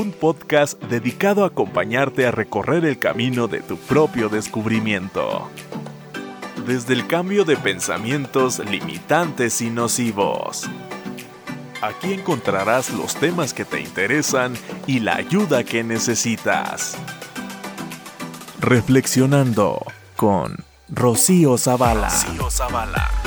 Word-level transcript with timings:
un 0.00 0.12
podcast 0.12 0.82
dedicado 0.84 1.44
a 1.44 1.48
acompañarte 1.48 2.26
a 2.26 2.30
recorrer 2.30 2.86
el 2.86 2.98
camino 2.98 3.48
de 3.48 3.60
tu 3.60 3.76
propio 3.76 4.30
descubrimiento. 4.30 5.50
Desde 6.66 6.94
el 6.94 7.06
cambio 7.06 7.44
de 7.44 7.56
pensamientos 7.56 8.60
limitantes 8.60 9.60
y 9.60 9.68
nocivos. 9.68 10.68
Aquí 11.82 12.14
encontrarás 12.14 12.90
los 12.90 13.14
temas 13.14 13.52
que 13.52 13.66
te 13.66 13.80
interesan 13.80 14.54
y 14.86 15.00
la 15.00 15.16
ayuda 15.16 15.64
que 15.64 15.84
necesitas. 15.84 16.96
Reflexionando 18.58 19.84
con 20.16 20.56
Rocío 20.88 21.58
Zavala. 21.58 22.08
Rocío 22.08 22.50
Zavala. 22.50 23.19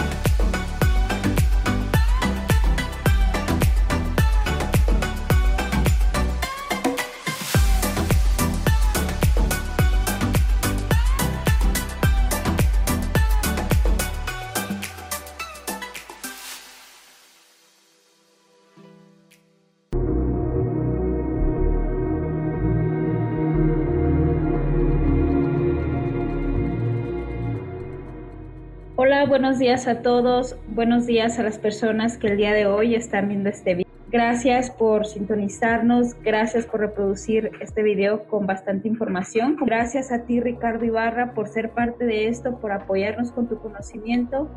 Días 29.74 29.88
a 29.88 30.04
todos, 30.04 30.56
buenos 30.68 31.08
días 31.08 31.40
a 31.40 31.42
las 31.42 31.58
personas 31.58 32.20
que 32.20 32.28
el 32.28 32.38
día 32.38 32.54
de 32.54 32.68
hoy 32.68 32.94
están 32.94 33.28
viendo 33.28 33.50
este 33.50 33.74
video. 33.74 33.92
Gracias 34.12 34.70
por 34.70 35.08
sintonizarnos, 35.08 36.14
gracias 36.22 36.68
por 36.68 36.82
reproducir 36.82 37.50
este 37.60 37.82
video 37.82 38.26
con 38.26 38.46
bastante 38.46 38.88
información. 38.88 39.58
Gracias 39.60 40.12
a 40.12 40.26
ti 40.26 40.40
Ricardo 40.40 40.86
Ibarra 40.86 41.34
por 41.34 41.48
ser 41.48 41.72
parte 41.72 42.06
de 42.06 42.28
esto, 42.28 42.60
por 42.60 42.72
apoyarnos 42.72 43.32
con 43.32 43.48
tu 43.48 43.58
conocimiento, 43.58 44.48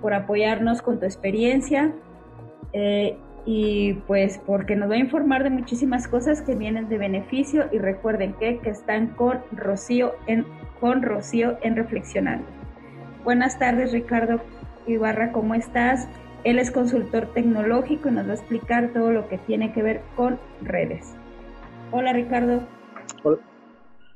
por 0.00 0.14
apoyarnos 0.14 0.80
con 0.80 1.00
tu 1.00 1.04
experiencia 1.04 1.92
eh, 2.72 3.18
y 3.44 3.92
pues 4.06 4.40
porque 4.46 4.74
nos 4.74 4.88
va 4.88 4.94
a 4.94 4.98
informar 5.00 5.44
de 5.44 5.50
muchísimas 5.50 6.08
cosas 6.08 6.40
que 6.40 6.54
vienen 6.54 6.88
de 6.88 6.96
beneficio 6.96 7.68
y 7.72 7.78
recuerden 7.78 8.32
que, 8.40 8.56
que 8.60 8.70
están 8.70 9.08
con 9.08 9.38
Rocío 9.52 10.14
en, 10.26 10.46
con 10.80 11.02
Rocío 11.02 11.58
en 11.60 11.76
Reflexionando. 11.76 12.55
Buenas 13.26 13.58
tardes, 13.58 13.90
Ricardo 13.90 14.40
Ibarra, 14.86 15.32
¿cómo 15.32 15.56
estás? 15.56 16.06
Él 16.44 16.60
es 16.60 16.70
consultor 16.70 17.26
tecnológico 17.34 18.08
y 18.08 18.12
nos 18.12 18.28
va 18.28 18.30
a 18.30 18.34
explicar 18.34 18.92
todo 18.92 19.10
lo 19.10 19.26
que 19.26 19.36
tiene 19.36 19.72
que 19.72 19.82
ver 19.82 20.00
con 20.14 20.38
redes. 20.62 21.06
Hola, 21.90 22.12
Ricardo. 22.12 22.60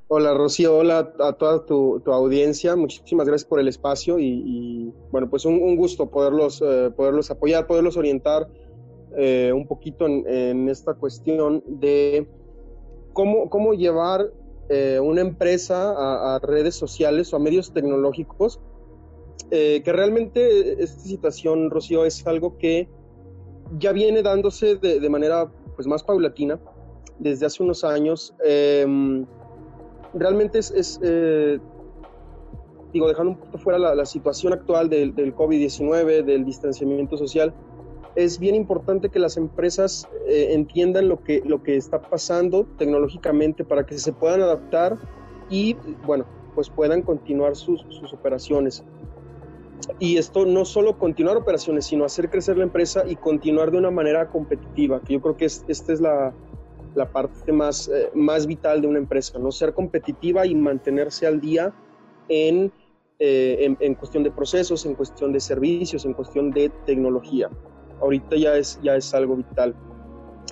Hola, 0.06 0.34
Rocío. 0.34 0.76
Hola 0.76 1.12
a 1.18 1.32
toda 1.32 1.66
tu, 1.66 2.00
audiencia. 2.06 2.76
Muchísimas 2.76 3.26
gracias 3.26 3.48
por 3.48 3.58
el 3.58 3.66
espacio 3.66 4.20
y, 4.20 4.94
bueno, 5.10 5.28
pues 5.28 5.44
un, 5.44 5.74
gusto 5.74 6.08
poderlos, 6.08 6.62
eh, 6.64 6.92
poderlos 6.96 7.32
apoyar, 7.32 7.66
poderlos 7.66 7.96
orientar 7.96 8.46
eh, 9.16 9.50
un 9.52 9.66
poquito 9.66 10.06
en, 10.06 10.68
esta 10.68 10.94
cuestión 10.94 11.64
de 11.66 12.28
cómo, 13.12 13.50
cómo 13.50 13.74
llevar 13.74 14.30
eh, 14.68 15.00
una 15.02 15.20
empresa 15.20 16.36
a, 16.36 16.38
redes 16.38 16.76
sociales 16.76 17.32
o 17.32 17.36
a 17.36 17.40
medios 17.40 17.72
tecnológicos 17.72 18.60
eh, 19.50 19.82
que 19.84 19.92
realmente 19.92 20.82
esta 20.82 21.00
situación, 21.00 21.70
Rocío, 21.70 22.04
es 22.04 22.26
algo 22.26 22.56
que 22.58 22.88
ya 23.78 23.92
viene 23.92 24.22
dándose 24.22 24.76
de, 24.76 25.08
manera 25.08 25.50
pues, 25.76 25.86
más 25.86 26.02
paulatina 26.02 26.60
desde 27.18 27.46
hace 27.46 27.62
unos 27.62 27.84
años. 27.84 28.34
Em, 28.44 29.26
realmente 30.14 30.58
es, 30.58 31.00
eh, 31.02 31.58
digo, 32.92 33.08
dejando 33.08 33.32
un 33.32 33.38
poquito 33.38 33.58
fuera 33.58 33.78
la, 33.78 34.06
situación 34.06 34.52
actual 34.52 34.88
del, 34.88 35.14
COVID-19, 35.14 36.24
del 36.24 36.44
distanciamiento 36.44 37.16
social, 37.16 37.54
es 38.16 38.38
bien 38.38 38.54
importante 38.54 39.08
que 39.08 39.18
las 39.18 39.36
empresas 39.36 40.08
eh, 40.26 40.48
entiendan 40.50 41.08
lo 41.08 41.22
que, 41.22 41.42
lo 41.44 41.62
que 41.62 41.76
está 41.76 42.00
pasando 42.00 42.66
tecnológicamente 42.76 43.64
para 43.64 43.86
que 43.86 43.98
se 43.98 44.12
puedan 44.12 44.42
adaptar 44.42 44.98
y, 45.48 45.76
bueno, 46.04 46.24
pues 46.54 46.68
puedan 46.68 47.02
continuar 47.02 47.54
sus, 47.54 47.84
sus 47.88 48.12
operaciones. 48.12 48.84
Y 49.98 50.16
esto 50.16 50.46
no 50.46 50.64
solo 50.64 50.98
continuar 50.98 51.36
operaciones, 51.36 51.86
sino 51.86 52.04
hacer 52.04 52.30
crecer 52.30 52.56
la 52.56 52.64
empresa 52.64 53.04
y 53.06 53.16
continuar 53.16 53.70
de 53.70 53.78
una 53.78 53.90
manera 53.90 54.28
competitiva, 54.28 55.00
que 55.00 55.14
yo 55.14 55.20
creo 55.20 55.36
que 55.36 55.44
esta 55.44 55.92
es 55.92 56.00
la, 56.00 56.32
parte 57.12 57.52
más, 57.52 57.88
eh, 57.88 58.10
más 58.14 58.46
vital 58.46 58.80
de 58.80 58.88
una 58.88 58.98
empresa, 58.98 59.38
¿no? 59.38 59.52
Ser 59.52 59.74
competitiva 59.74 60.46
y 60.46 60.54
mantenerse 60.54 61.26
al 61.26 61.40
día 61.40 61.72
en, 62.28 62.72
eh, 63.18 63.74
en, 63.78 63.94
cuestión 63.94 64.22
de 64.22 64.30
procesos, 64.30 64.86
en 64.86 64.94
cuestión 64.94 65.32
de 65.32 65.40
servicios, 65.40 66.04
en 66.04 66.14
cuestión 66.14 66.50
de 66.50 66.70
tecnología. 66.86 67.50
Ahorita 68.00 68.36
ya 68.36 68.56
es, 68.56 68.80
ya 68.82 68.96
es 68.96 69.12
algo 69.14 69.36
vital. 69.36 69.74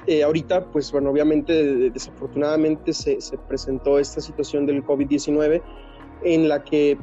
Eh, 0.07 0.23
ahorita, 0.23 0.65
pues 0.71 0.93
bueno, 0.93 1.11
obviamente 1.11 1.91
desafortunadamente 1.91 2.93
se, 2.93 3.21
se 3.21 3.37
presentó 3.37 3.99
esta 3.99 4.21
situación 4.21 4.65
del 4.65 4.85
COVID-19 4.85 5.61
en 6.25 6.49
la 6.49 6.63
que 6.65 6.99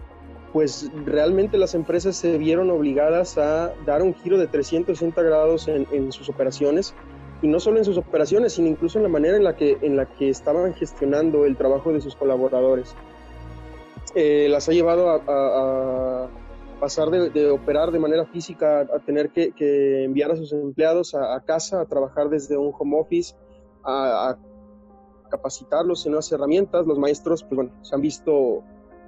pues 0.56 0.90
realmente 1.04 1.58
las 1.58 1.76
empresas 1.76 2.16
se 2.16 2.38
vieron 2.38 2.72
obligadas 2.72 3.38
a 3.38 3.74
dar 3.86 4.02
un 4.02 4.14
giro 4.14 4.38
de 4.38 4.48
360 4.48 5.22
grados 5.22 5.68
en, 5.68 6.14
sus 6.14 6.30
operaciones 6.30 6.96
y 7.42 7.50
no 7.50 7.60
solo 7.60 7.80
en 7.80 7.84
sus 7.84 7.98
operaciones, 7.98 8.54
sino 8.54 8.70
incluso 8.70 8.98
en 8.98 9.04
la 9.04 9.10
manera 9.10 9.36
en 9.36 9.44
la 9.44 9.58
que, 9.58 9.78
en 9.82 9.98
la 9.98 10.06
que 10.06 10.30
estaban 10.30 10.74
gestionando 10.74 11.44
el 11.44 11.58
trabajo 11.58 11.92
de 11.92 12.00
sus 12.00 12.16
colaboradores. 12.16 12.96
Eh, 14.16 14.48
las 14.50 14.70
ha 14.70 14.72
llevado 14.72 15.10
a, 15.10 16.30
pasar 16.80 17.10
de, 17.10 17.50
operar 17.50 17.92
de 17.92 18.00
manera 18.00 18.26
física 18.26 18.80
a, 18.80 19.00
tener 19.00 19.32
que, 19.32 20.06
enviar 20.06 20.32
a 20.32 20.38
sus 20.38 20.54
empleados 20.54 21.16
a, 21.16 21.38
casa 21.44 21.82
a 21.82 21.86
trabajar 21.86 22.30
desde 22.30 22.56
un 22.56 22.72
home 22.80 22.98
office, 22.98 23.36
a, 23.84 24.38
capacitarlos 25.30 26.06
en 26.06 26.14
nuevas 26.14 26.32
herramientas. 26.32 26.88
Los 26.88 26.98
maestros, 26.98 27.44
pues 27.44 27.58
bueno, 27.58 27.72
se 27.82 27.94
han 27.94 28.00
visto 28.00 28.64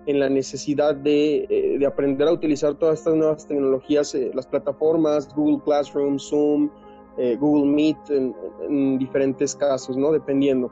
en 0.07 0.21
la 0.21 0.29
necesidad 0.29 0.95
de, 0.95 1.45
eh, 1.49 1.77
de, 1.77 1.85
aprender 1.85 2.29
a 2.29 2.31
utilizar 2.31 2.73
todas 2.75 2.99
estas 2.99 3.15
nuevas 3.15 3.45
tecnologías, 3.45 4.15
eh, 4.15 4.31
las 4.33 4.47
plataformas, 4.47 5.33
Google 5.35 5.61
Classroom, 5.65 6.17
Zoom, 6.17 6.69
eh, 7.17 7.35
Google 7.35 7.69
Meet, 7.69 7.97
en, 8.09 8.97
diferentes 8.97 9.53
casos, 9.53 9.97
¿no? 9.97 10.13
Dependiendo. 10.13 10.71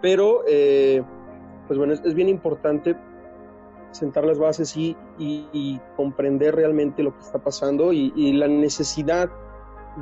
Pero, 0.00 0.42
pues 1.66 1.78
bueno, 1.78 1.92
es, 1.92 2.14
bien 2.14 2.30
importante 2.30 2.96
sentar 3.90 4.24
las 4.24 4.38
bases 4.38 4.74
y, 4.78 4.96
y, 5.18 5.78
comprender 5.94 6.54
realmente 6.54 7.02
lo 7.02 7.14
que 7.14 7.20
está 7.20 7.38
pasando 7.38 7.92
y, 7.92 8.12
y 8.16 8.32
la 8.32 8.48
necesidad 8.48 9.30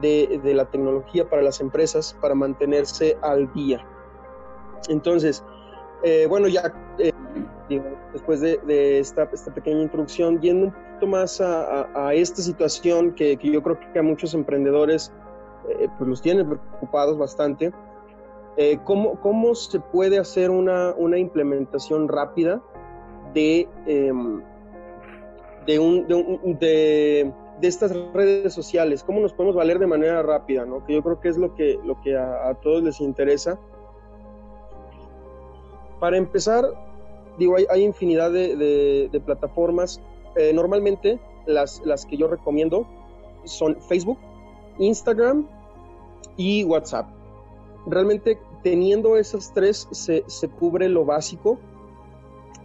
de, 0.01 0.41
de, 0.45 0.55
la 0.55 0.71
tecnología 0.71 1.29
para 1.29 1.43
las 1.43 1.61
empresas 1.61 2.17
para 2.21 2.37
mantenerse 2.37 3.19
al 3.23 3.53
día. 3.55 3.85
Entonces, 4.89 5.43
bueno, 6.29 6.47
ya 6.47 6.73
después 8.13 8.41
de, 8.41 8.99
esta, 8.99 9.29
esta, 9.33 9.53
pequeña 9.55 9.83
introducción, 9.83 10.41
yendo 10.41 10.67
un 10.67 10.73
poquito 10.73 11.07
más 11.07 11.41
a, 11.41 12.15
esta 12.15 12.43
situación 12.43 13.15
que, 13.15 13.39
yo 13.43 13.63
creo 13.63 13.79
que 13.93 13.99
a 13.99 14.03
muchos 14.03 14.35
emprendedores 14.35 15.13
eh, 15.69 15.89
pues 15.99 16.09
los 16.09 16.23
tiene 16.23 16.45
preocupados 16.45 17.19
bastante, 17.19 17.73
eh, 18.57 18.79
¿cómo, 18.85 19.21
¿cómo, 19.21 19.55
se 19.55 19.79
puede 19.79 20.19
hacer 20.19 20.51
una, 20.51 20.93
una 20.97 21.17
implementación 21.19 22.09
rápida 22.09 22.61
de, 23.33 23.69
em, 23.87 24.43
de, 25.65 25.79
un, 25.79 26.09
de, 26.59 27.33
de, 27.61 27.69
estas 27.69 27.95
redes 28.13 28.53
sociales? 28.53 29.05
¿Cómo 29.05 29.21
nos 29.21 29.33
podemos 29.33 29.55
valer 29.55 29.79
de 29.79 29.87
manera 29.87 30.23
rápida? 30.23 30.65
¿no? 30.65 30.85
Que 30.85 30.95
yo 30.95 31.03
creo 31.03 31.21
que 31.21 31.29
es 31.29 31.37
lo 31.37 31.55
que, 31.55 31.79
lo 31.85 32.01
que 32.01 32.17
a, 32.17 32.49
a 32.49 32.55
todos 32.55 32.83
les 32.83 33.01
interesa. 33.01 33.61
Para 36.01 36.17
empezar, 36.17 36.65
digo, 37.39 37.57
hay, 37.71 37.83
infinidad 37.83 38.33
de, 38.33 39.23
plataformas. 39.25 40.01
Eh, 40.37 40.53
normalmente 40.53 41.19
las, 41.47 41.81
las 41.85 42.05
que 42.07 42.17
yo 42.17 42.29
recomiendo 42.29 42.87
son 43.45 43.77
Facebook, 43.81 44.19
Instagram 44.79 45.47
y 46.37 46.65
WhatsApp. 46.65 47.09
Realmente 47.87 48.39
teniendo 48.63 49.17
esas 49.17 49.53
tres 49.53 49.89
se, 49.91 50.49
cubre 50.59 50.89
lo 50.89 51.05
básico. 51.05 51.59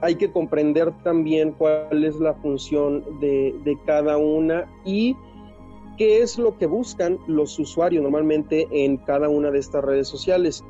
Hay 0.01 0.15
que 0.15 0.31
comprender 0.31 0.91
también 1.03 1.53
cuál 1.53 2.03
es 2.03 2.15
la 2.19 2.33
función 2.33 3.19
de, 3.21 3.55
de 3.63 3.77
cada 3.85 4.17
una 4.17 4.69
y 4.83 5.15
qué 5.97 6.21
es 6.21 6.37
lo 6.37 6.57
que 6.57 6.65
buscan 6.65 7.19
los 7.27 7.57
usuarios 7.57 8.03
normalmente 8.03 8.67
en 8.71 8.97
cada 8.97 9.29
una 9.29 9.51
de 9.51 9.59
estas 9.59 9.83
redes 9.83 10.07
sociales 10.07 10.63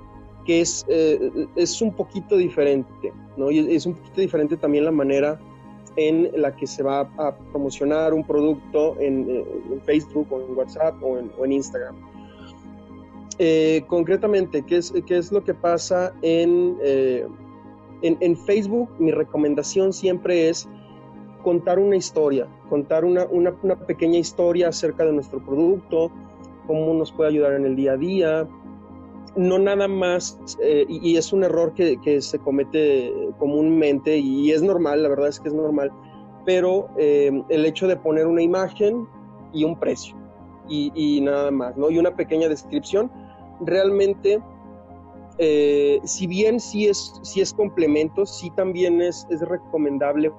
que 0.46 0.62
es, 0.62 0.86
eh, 0.88 1.48
es 1.56 1.82
un 1.82 1.94
poquito 1.94 2.38
diferente, 2.38 3.14
¿no? 3.38 3.52
Y 3.52 3.60
es 3.76 3.86
un 3.86 3.94
poquito 3.94 4.22
diferente 4.22 4.58
también 4.58 4.86
la 4.86 4.92
manera 4.92 5.40
en 5.96 6.30
la 6.36 6.56
que 6.56 6.66
se 6.66 6.84
va 6.84 7.02
a 7.18 7.36
promocionar 7.52 8.14
un 8.14 8.24
producto 8.24 8.96
en, 9.00 9.44
Facebook 9.86 10.28
o 10.32 10.42
en 10.42 10.58
WhatsApp 10.58 10.96
o 11.04 11.18
en, 11.18 11.52
Instagram. 11.52 11.96
Eh, 13.40 13.84
concretamente, 13.88 14.64
¿qué 14.64 14.78
es, 14.78 14.94
¿qué 15.06 15.18
es, 15.18 15.32
lo 15.32 15.44
que 15.44 15.54
pasa 15.54 16.14
en, 16.22 16.78
eh, 16.82 17.28
en, 18.02 18.38
Facebook? 18.38 18.90
Mi 19.00 19.12
recomendación 19.12 19.94
siempre 19.94 20.50
es 20.50 20.68
contar 21.44 21.80
una 21.80 21.96
historia, 21.96 22.48
contar 22.70 23.06
una, 23.06 23.26
una, 23.26 23.54
pequeña 23.76 24.18
historia 24.18 24.70
acerca 24.70 25.06
de 25.06 25.14
nuestro 25.14 25.44
producto, 25.44 26.12
cómo 26.68 26.94
nos 26.94 27.12
puede 27.12 27.32
ayudar 27.32 27.54
en 27.54 27.66
el 27.66 27.76
día 27.76 27.94
a 27.94 27.98
día. 27.98 28.48
No 29.36 29.58
nada 29.58 29.88
más, 29.88 30.40
eh, 30.62 30.86
y, 30.88 31.18
es 31.18 31.34
un 31.34 31.44
error 31.44 31.74
que, 31.74 32.22
se 32.22 32.40
comete 32.40 33.12
comúnmente 33.40 34.18
y 34.18 34.52
es 34.52 34.62
normal, 34.62 35.02
la 35.02 35.10
verdad 35.10 35.30
es 35.30 35.40
que 35.40 35.48
es 35.48 35.56
normal, 35.56 35.92
pero 36.46 36.90
el 36.98 37.66
hecho 37.66 37.88
de 37.88 37.96
poner 37.96 38.28
una 38.28 38.44
imagen 38.44 39.08
y 39.52 39.64
un 39.64 39.80
precio 39.80 40.16
y, 40.68 40.92
y 40.94 41.22
nada 41.22 41.52
más, 41.52 41.76
¿no? 41.78 41.90
Y 41.90 41.98
una 41.98 42.16
pequeña 42.16 42.48
descripción 42.48 43.12
realmente, 43.62 44.42
eh, 45.38 46.00
si 46.04 46.28
bien 46.28 46.60
sí 46.60 46.88
es, 46.88 47.14
sí 47.24 47.42
es 47.42 47.54
complemento, 47.54 48.26
sí 48.26 48.50
también 48.52 49.02
es, 49.02 49.28
es 49.30 49.42
recomendable, 49.42 50.32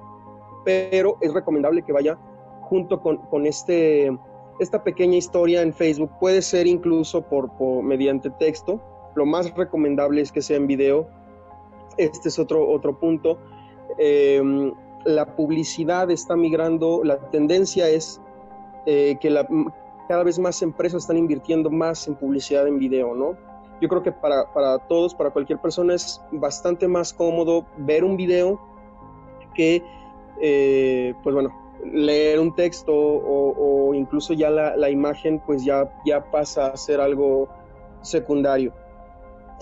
pero 0.63 1.17
es 1.21 1.33
recomendable 1.33 1.83
que 1.83 1.91
vaya 1.91 2.17
junto 2.61 3.01
con, 3.01 3.17
con 3.17 3.45
este, 3.45 4.15
esta 4.59 4.83
pequeña 4.83 5.17
historia 5.17 5.61
en 5.61 5.73
Facebook. 5.73 6.11
Puede 6.19 6.41
ser 6.41 6.67
incluso 6.67 7.21
por, 7.21 7.51
por, 7.57 7.83
mediante 7.83 8.29
texto. 8.29 8.81
Lo 9.15 9.25
más 9.25 9.53
recomendable 9.55 10.21
es 10.21 10.31
que 10.31 10.41
sea 10.41 10.57
en 10.57 10.67
video. 10.67 11.07
Este 11.97 12.29
es 12.29 12.39
otro, 12.39 12.67
otro 12.69 12.99
punto. 12.99 13.37
Eh, 13.97 14.71
la 15.05 15.35
publicidad 15.35 16.09
está 16.11 16.35
migrando, 16.35 17.03
la 17.03 17.17
tendencia 17.29 17.87
es 17.87 18.19
eh, 18.85 19.17
que 19.21 19.33
cada 20.07 20.23
vez 20.23 20.39
más 20.39 20.61
empresas 20.61 21.03
están 21.03 21.17
invirtiendo 21.17 21.69
más 21.69 22.07
en 22.07 22.15
publicidad 22.15 22.67
en 22.67 22.79
video, 22.79 23.13
¿no? 23.15 23.37
Yo 23.81 23.89
creo 23.89 24.01
que 24.01 24.11
para, 24.11 24.51
para 24.53 24.79
todos, 24.87 25.13
para 25.13 25.29
cualquier 25.31 25.59
persona 25.59 25.93
es 25.93 26.21
bastante 26.31 26.87
más 26.87 27.13
cómodo 27.13 27.65
ver 27.77 28.03
un 28.03 28.17
video 28.17 28.59
que, 29.53 29.83
eh, 30.41 31.13
pues 31.23 31.33
bueno, 31.33 31.53
leer 31.83 32.39
un 32.39 32.55
texto 32.55 32.93
o, 32.93 33.93
incluso 33.93 34.33
ya 34.33 34.49
la, 34.49 34.89
imagen 34.89 35.39
pues 35.39 35.63
ya, 35.63 35.89
ya 36.05 36.23
pasa 36.31 36.67
a 36.67 36.77
ser 36.77 36.99
algo 36.99 37.49
secundario. 38.01 38.73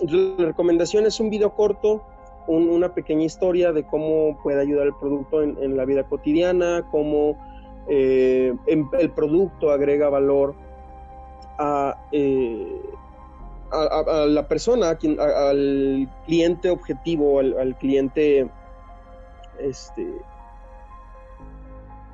La 0.08 0.46
recomendación 0.46 1.06
es 1.06 1.20
un 1.20 1.30
video 1.30 1.54
corto, 1.54 2.04
un, 2.48 2.70
una 2.70 2.94
pequeña 2.94 3.24
historia 3.24 3.72
de 3.72 3.84
cómo 3.84 4.40
puede 4.42 4.62
ayudar 4.62 4.88
el 4.88 4.96
producto 4.96 5.44
en, 5.44 5.78
la 5.78 5.86
vida 5.86 6.04
cotidiana, 6.04 6.88
cómo 6.92 7.38
eh, 7.88 8.54
el 8.68 9.12
producto 9.12 9.72
agrega 9.72 10.10
valor 10.10 10.56
a, 11.58 11.98
eh, 12.12 12.82
a, 13.72 14.26
la 14.28 14.48
persona, 14.48 14.96
quien, 14.96 15.20
al 15.20 16.10
cliente 16.26 16.70
objetivo, 16.70 17.40
al, 17.40 17.58
al, 17.58 17.78
cliente, 17.78 18.50
este, 19.60 20.08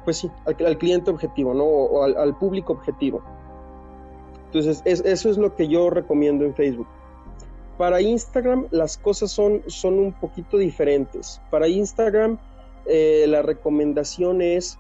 pues 0.10 0.18
sí, 0.18 0.32
al, 0.48 0.78
cliente 0.80 1.12
objetivo, 1.12 1.54
¿no? 1.54 1.66
O 1.66 2.02
al, 2.02 2.36
público 2.40 2.74
objetivo. 2.74 3.22
Entonces, 4.48 4.82
es, 4.84 5.02
eso 5.02 5.30
es 5.30 5.38
lo 5.38 5.56
que 5.56 5.68
yo 5.68 5.92
recomiendo 5.92 6.46
en 6.46 6.56
Facebook. 6.56 6.88
Para 7.78 8.02
Instagram 8.02 8.66
las 8.72 8.98
cosas 8.98 9.30
son, 9.30 9.62
son 9.68 10.00
un 10.00 10.12
poquito 10.14 10.58
diferentes. 10.58 11.40
Para 11.52 11.68
Instagram 11.68 12.40
eh, 12.88 13.26
la 13.28 13.44
recomendación 13.44 14.42
es 14.42 14.80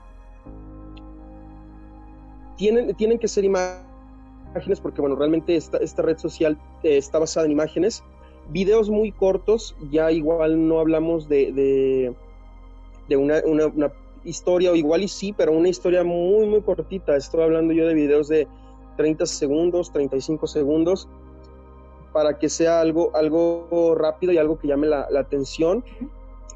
tienen, 2.58 2.96
tienen 2.96 3.20
que 3.20 3.28
ser 3.28 3.46
imágenes 3.46 4.80
porque, 4.82 5.00
bueno, 5.00 5.16
realmente 5.16 5.56
esta, 5.56 5.78
esta 5.78 6.02
red 6.02 6.18
social 6.18 6.58
eh, 6.82 6.98
está 6.98 7.20
basada 7.20 7.46
en 7.46 7.52
imágenes. 7.52 8.04
Videos 8.50 8.90
muy 8.90 9.12
cortos, 9.12 9.75
ya 9.92 10.12
igual 10.12 10.68
no 10.68 10.80
hablamos 10.80 11.30
de, 11.30 12.16
de, 13.08 13.16
una, 13.16 13.44
historia, 14.24 14.71
o 14.71 14.75
igual 14.75 15.04
y 15.04 15.07
sí, 15.07 15.33
pero 15.36 15.51
una 15.51 15.69
historia 15.69 16.04
muy, 16.04 16.45
muy 16.48 16.62
cortita. 16.62 17.16
Estoy 17.16 17.42
hablando 17.42 17.74
yo 17.74 17.88
de 17.88 17.94
videos 17.94 18.27
de 18.27 18.48
30 18.98 19.25
segundos, 19.25 19.92
35 19.92 20.48
segundos, 20.48 21.07
para 22.12 22.38
que 22.38 22.50
sea 22.50 22.81
algo, 22.81 23.16
algo 23.16 23.95
rápido 23.95 24.33
y 24.33 24.38
algo 24.38 24.60
que 24.60 24.68
llame 24.68 24.88
la, 24.88 25.07
atención. 25.18 25.83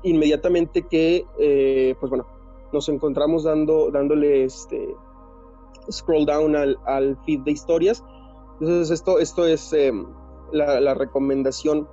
Inmediatamente 0.03 0.81
que, 0.83 1.25
eh, 1.39 1.95
pues 1.99 2.09
bueno, 2.09 2.25
nos 2.73 2.89
encontramos 2.89 3.43
dando, 3.43 3.91
dándole 3.91 4.43
este, 4.43 4.95
scroll 5.91 6.25
down 6.25 6.55
al, 6.55 7.17
feed 7.25 7.41
de 7.41 7.51
historias. 7.51 8.03
Entonces 8.59 8.91
esto, 8.91 9.19
esto 9.19 9.45
es 9.47 9.73
la, 10.51 10.79
la, 10.79 10.93
recomendación 10.93 11.87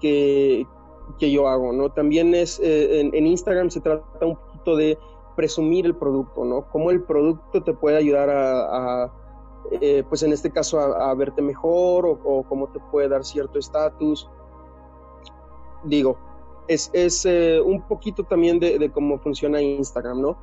que, 0.00 0.66
que, 1.18 1.30
yo 1.30 1.48
hago, 1.48 1.72
¿no? 1.72 1.90
También 1.90 2.34
es, 2.34 2.60
eh, 2.60 3.00
en, 3.00 3.14
en, 3.14 3.26
Instagram 3.26 3.70
se 3.70 3.80
trata 3.80 4.26
un 4.26 4.36
de 4.76 4.98
presumir 5.36 5.86
el 5.86 5.96
producto, 5.96 6.44
¿no? 6.44 6.68
Cómo 6.70 6.90
el 6.90 7.02
producto 7.02 7.62
te 7.62 7.74
puede 7.74 7.96
ayudar 7.96 8.30
a, 8.30 9.04
a 9.04 9.12
eh, 9.72 10.04
pues 10.08 10.22
en 10.22 10.32
este 10.32 10.50
caso, 10.50 10.78
a, 10.78 11.10
a 11.10 11.14
verte 11.14 11.42
mejor 11.42 12.06
o, 12.06 12.12
o, 12.24 12.42
cómo 12.44 12.68
te 12.68 12.80
puede 12.90 13.08
dar 13.08 13.24
cierto 13.24 13.58
estatus. 13.58 14.28
Digo, 15.84 16.16
es, 16.68 16.90
es 16.92 17.24
eh, 17.26 17.60
un 17.60 17.82
poquito 17.82 18.24
también 18.24 18.58
de, 18.58 18.78
de 18.78 18.90
cómo 18.90 19.18
funciona 19.18 19.60
Instagram, 19.60 20.20
¿no? 20.20 20.36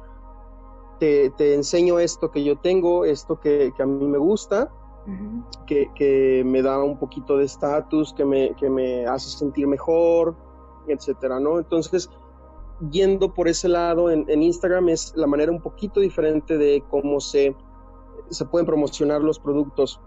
te, 1.01 1.31
te, 1.31 1.55
enseño 1.55 1.97
esto 1.97 2.29
que 2.29 2.43
yo 2.43 2.59
tengo, 2.59 3.05
esto 3.05 3.39
que, 3.39 3.73
que 3.75 3.81
a 3.81 3.87
mí 3.87 4.05
me 4.05 4.19
gusta, 4.19 4.71
uh 5.07 5.09
-huh. 5.09 5.65
que, 5.65 5.89
que, 5.95 6.43
me 6.45 6.61
da 6.61 6.77
un 6.83 6.99
poquito 6.99 7.37
de 7.37 7.45
estatus, 7.45 8.13
que 8.13 8.23
me, 8.23 8.53
que 8.55 8.69
me 8.69 9.07
hace 9.07 9.35
sentir 9.35 9.65
mejor, 9.65 10.35
etcétera, 10.87 11.39
¿no? 11.39 11.57
Entonces, 11.57 12.07
yendo 12.89 13.33
por 13.33 13.47
ese 13.47 13.67
lado 13.67 14.09
en, 14.09 14.25
Instagram 14.41 14.89
es 14.89 15.13
la 15.15 15.27
manera 15.27 15.51
un 15.51 15.61
poquito 15.61 15.99
diferente 15.99 16.57
de 16.57 16.83
cómo 16.89 17.19
se, 17.19 17.55
se 18.29 18.45
pueden 18.45 18.65
promocionar 18.65 19.21
los 19.21 19.39
productos 19.39 19.99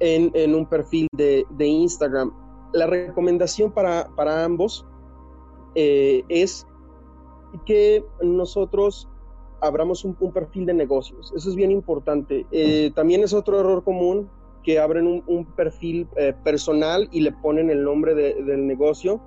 en, 0.00 0.30
en 0.34 0.54
un 0.54 0.66
perfil 0.66 1.06
de, 1.12 1.46
de, 1.50 1.66
Instagram. 1.66 2.32
La 2.72 2.86
recomendación 2.86 3.72
para, 3.72 4.08
para 4.16 4.44
ambos 4.44 4.84
eh, 5.74 6.24
es 6.28 6.66
que 7.64 8.04
nosotros 8.22 9.08
abramos 9.60 10.04
un, 10.04 10.14
perfil 10.32 10.66
de 10.66 10.74
negocios. 10.74 11.32
Eso 11.34 11.48
es 11.48 11.56
bien 11.56 11.70
importante. 11.70 12.46
Eh, 12.50 12.92
también 12.94 13.22
es 13.22 13.32
otro 13.32 13.58
error 13.60 13.82
común 13.82 14.30
que 14.62 14.78
abren 14.78 15.06
un, 15.06 15.24
un 15.26 15.44
perfil 15.44 16.08
eh, 16.16 16.34
personal 16.44 17.08
y 17.10 17.20
le 17.20 17.32
ponen 17.32 17.70
el 17.70 17.82
nombre 17.82 18.14
de, 18.14 18.42
del 18.42 18.66
negocio 18.66 19.20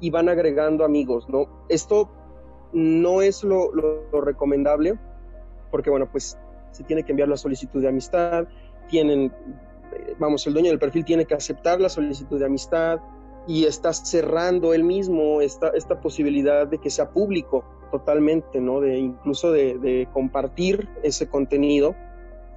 y 0.00 0.10
van 0.10 0.28
agregando 0.28 0.84
amigos, 0.84 1.28
¿no? 1.28 1.46
Esto 1.68 2.10
no 2.72 3.22
es 3.22 3.42
lo, 3.42 3.70
recomendable 4.12 4.98
porque, 5.70 5.90
bueno, 5.90 6.08
pues 6.10 6.38
se 6.72 6.84
tiene 6.84 7.02
que 7.02 7.12
enviar 7.12 7.28
la 7.28 7.36
solicitud 7.36 7.80
de 7.80 7.88
amistad, 7.88 8.46
tienen, 8.88 9.32
eh, 9.92 10.14
vamos, 10.18 10.46
el 10.46 10.52
dueño 10.52 10.70
del 10.70 10.78
perfil 10.78 11.04
tiene 11.04 11.24
que 11.24 11.34
aceptar 11.34 11.80
la 11.80 11.88
solicitud 11.88 12.38
de 12.38 12.46
amistad 12.46 13.00
y 13.46 13.64
está 13.64 13.92
cerrando 13.92 14.74
él 14.74 14.84
mismo 14.84 15.40
esta, 15.40 15.68
esta 15.68 16.00
posibilidad 16.00 16.66
de 16.66 16.78
que 16.78 16.90
sea 16.90 17.10
público 17.10 17.64
totalmente, 17.90 18.60
¿no? 18.60 18.80
De 18.80 18.98
incluso 18.98 19.52
de, 19.52 19.78
de 19.78 20.08
compartir 20.12 20.88
ese 21.02 21.28
contenido 21.28 21.94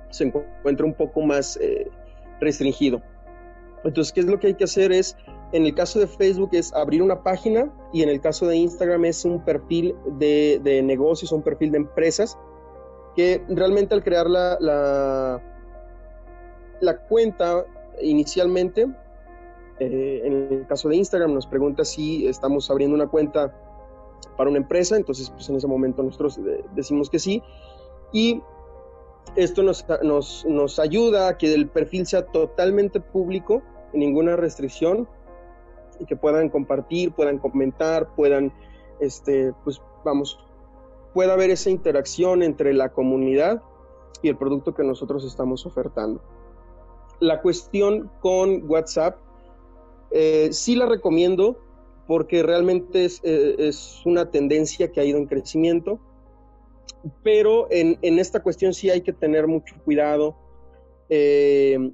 se 0.10 0.26
encuentra 0.26 0.86
un 0.86 0.94
poco 0.94 1.22
más 1.22 1.58
eh, 1.58 1.90
restringido. 2.40 3.02
Entonces, 3.84 4.12
¿qué 4.12 4.22
es 4.22 4.26
lo 4.26 4.40
que 4.40 4.48
hay 4.48 4.54
que 4.56 4.64
hacer? 4.64 4.92
Es, 4.92 5.16
en 5.52 5.66
el 5.66 5.74
caso 5.74 6.00
de 6.00 6.08
Facebook 6.08 6.50
es 6.54 6.74
abrir 6.74 7.02
una 7.02 7.24
página 7.24 7.72
y 7.92 8.04
en 8.04 8.10
el 8.10 8.22
caso 8.22 8.46
de 8.48 8.56
Instagram 8.56 9.06
es 9.06 9.26
un 9.26 9.44
perfil 9.44 9.96
de, 10.18 10.60
de 10.64 10.82
negocios, 10.84 11.32
un 11.32 11.42
perfil 11.42 11.72
de 11.72 11.78
empresas 11.78 12.38
que 13.16 13.44
realmente 13.50 13.96
al 13.96 14.04
crear 14.04 14.30
la, 14.30 15.42
la, 16.80 16.98
cuenta 17.08 17.66
inicialmente, 18.02 18.88
eh, 19.80 20.22
en 20.24 20.34
el 20.52 20.68
caso 20.68 20.88
de 20.90 20.98
Instagram 20.98 21.34
nos 21.34 21.48
pregunta 21.48 21.84
si 21.84 22.28
estamos 22.28 22.70
abriendo 22.70 22.96
una 22.96 23.08
cuenta 23.08 23.54
para 24.38 24.50
una 24.50 24.60
empresa, 24.60 24.96
entonces 24.96 25.30
pues 25.32 25.50
en 25.50 25.56
ese 25.56 25.68
momento 25.68 26.04
nosotros 26.04 26.40
decimos 26.76 27.10
que 27.10 27.20
sí 27.20 27.42
y 28.14 28.42
esto 29.36 29.64
nos, 29.64 29.86
nos, 30.04 30.46
nos 30.46 30.80
ayuda 30.80 31.30
a 31.30 31.38
que 31.38 31.54
el 31.54 31.68
perfil 31.68 32.06
sea 32.06 32.26
totalmente 32.26 33.00
público, 33.00 33.62
ninguna 33.94 34.36
restricción 34.36 35.08
y 36.00 36.06
que 36.06 36.16
puedan 36.16 36.50
compartir, 36.50 37.12
puedan 37.12 37.38
comentar, 37.38 38.16
puedan, 38.16 38.54
este, 39.00 39.54
pues 39.64 39.82
vamos, 40.04 40.40
pueda 41.14 41.34
haber 41.34 41.50
esa 41.50 41.70
interacción 41.70 42.44
entre 42.44 42.74
la 42.74 42.90
comunidad 42.90 43.62
y 44.22 44.30
el 44.30 44.38
producto 44.38 44.74
que 44.74 44.84
nosotros 44.84 45.26
estamos 45.26 45.66
ofertando. 45.66 46.22
La 47.20 47.42
cuestión 47.42 48.10
con 48.22 48.70
WhatsApp, 48.70 49.18
eh, 50.12 50.50
sí 50.52 50.76
la 50.76 50.86
recomiendo, 50.86 51.58
porque 52.08 52.42
realmente 52.42 53.06
es, 53.06 53.20
eh, 53.24 53.56
es, 53.60 54.02
una 54.06 54.32
tendencia 54.32 54.92
que 54.92 55.00
ha 55.00 55.04
ido 55.04 55.18
en 55.18 55.28
crecimiento, 55.28 56.00
pero 57.24 57.68
en, 57.70 58.00
en 58.02 58.20
esta 58.20 58.42
cuestión 58.42 58.74
sí 58.74 58.90
hay 58.90 59.02
que 59.02 59.14
tener 59.14 59.48
mucho 59.48 59.76
cuidado. 59.86 60.36
Eh, 61.10 61.92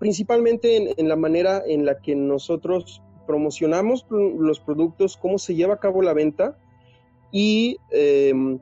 principalmente 0.00 0.94
en, 0.98 1.08
la 1.08 1.14
manera 1.14 1.62
en 1.64 1.84
la 1.84 2.00
que 2.00 2.16
nosotros 2.16 3.02
promocionamos 3.26 4.06
los 4.10 4.58
productos, 4.58 5.16
cómo 5.16 5.38
se 5.38 5.54
lleva 5.54 5.74
a 5.74 5.78
cabo 5.78 6.02
la 6.02 6.14
venta 6.14 6.58
y 7.30 7.76
em, 7.90 8.58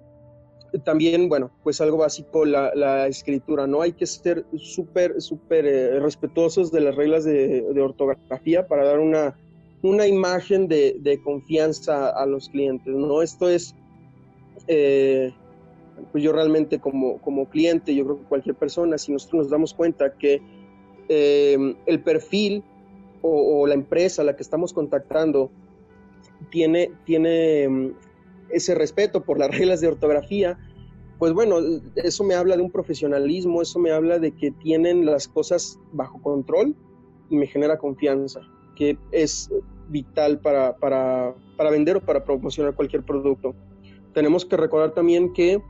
también, 0.85 1.29
bueno, 1.29 1.51
pues 1.63 1.81
algo 1.81 1.97
básico, 1.97 2.45
la, 2.45 3.07
escritura, 3.07 3.69
¿no? 3.69 3.81
Hay 3.81 3.93
que 3.93 4.05
ser 4.05 4.45
súper, 4.59 5.23
súper 5.23 5.65
eh, 5.65 6.01
respetuosos 6.01 6.73
de 6.73 6.81
las 6.81 6.97
reglas 6.97 7.25
de, 7.25 7.65
ortografía 7.81 8.67
para 8.67 8.85
dar 8.85 8.99
una, 8.99 9.39
una 9.83 10.09
imagen 10.09 10.67
de, 10.67 11.21
confianza 11.25 12.09
a 12.09 12.27
los 12.27 12.49
clientes, 12.49 12.93
¿no? 12.93 13.23
Esto 13.23 13.49
es, 13.49 13.77
eh, 14.67 15.33
pues 16.11 16.25
yo 16.25 16.33
realmente 16.33 16.81
como, 16.81 17.19
como 17.19 17.49
cliente, 17.49 17.95
yo 17.95 18.05
creo 18.05 18.19
que 18.19 18.25
cualquier 18.25 18.57
persona, 18.57 18.99
si 18.99 19.13
nosotros 19.13 19.45
nos 19.45 19.51
damos 19.51 19.73
cuenta 19.73 20.13
que 20.15 20.43
em, 21.09 21.77
el 21.87 22.01
perfil 22.01 22.63
o, 23.23 23.67
la 23.67 23.75
empresa 23.75 24.23
a 24.23 24.25
la 24.25 24.37
que 24.37 24.43
estamos 24.43 24.73
contactando 24.73 25.51
tiene, 26.51 26.93
tiene 27.05 27.63
em, 27.63 27.95
ese 28.51 28.75
respeto 28.75 29.25
por 29.25 29.39
las 29.39 29.51
reglas 29.57 29.81
de 29.81 29.89
ortografía, 29.89 30.59
pues 31.19 31.33
bueno, 31.33 31.57
eso 31.97 32.23
me 32.23 32.35
habla 32.35 32.57
de 32.57 32.63
un 32.63 32.71
profesionalismo, 32.71 33.61
eso 33.61 33.79
me 33.81 33.91
habla 33.91 34.19
de 34.19 34.31
que 34.33 34.53
tienen 34.53 35.05
las 35.05 35.27
cosas 35.27 35.79
bajo 35.93 36.23
control 36.23 36.77
y 37.29 37.37
me 37.37 37.47
genera 37.47 37.77
confianza, 37.77 38.41
que 38.77 38.97
es 39.11 39.51
vital 39.89 40.39
para, 40.39 40.77
para, 40.77 41.35
para 41.57 41.71
vender 41.71 41.97
o 41.97 42.01
para 42.01 42.25
promocionar 42.25 42.75
cualquier 42.75 43.03
producto. 43.03 43.55
Tenemos 44.15 44.45
que 44.45 44.57
recordar 44.57 44.95
también 44.95 45.33
que 45.33 45.61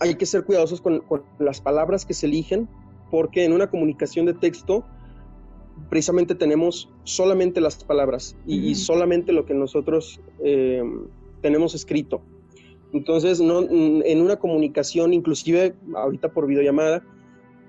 hay 0.00 0.14
que 0.16 0.26
ser 0.26 0.44
cuidadosos 0.44 0.80
con, 0.80 1.02
las 1.38 1.60
palabras 1.60 2.04
que 2.04 2.14
se 2.14 2.26
eligen, 2.26 2.68
porque 3.10 3.44
en 3.44 3.52
una 3.52 3.68
comunicación 3.68 4.26
de 4.26 4.34
texto 4.34 4.84
precisamente 5.90 6.34
tenemos 6.34 6.90
solamente 7.04 7.60
las 7.60 7.84
palabras 7.84 8.36
y, 8.46 8.74
solamente 8.74 9.32
lo 9.32 9.44
que 9.44 9.54
nosotros 9.54 10.20
eh, 10.42 10.82
tenemos 11.42 11.74
escrito. 11.74 12.22
Entonces, 12.92 13.40
no, 13.40 13.60
en 13.60 14.20
una 14.20 14.36
comunicación, 14.36 15.12
inclusive 15.12 15.74
ahorita 15.94 16.32
por 16.32 16.46
videollamada, 16.46 17.02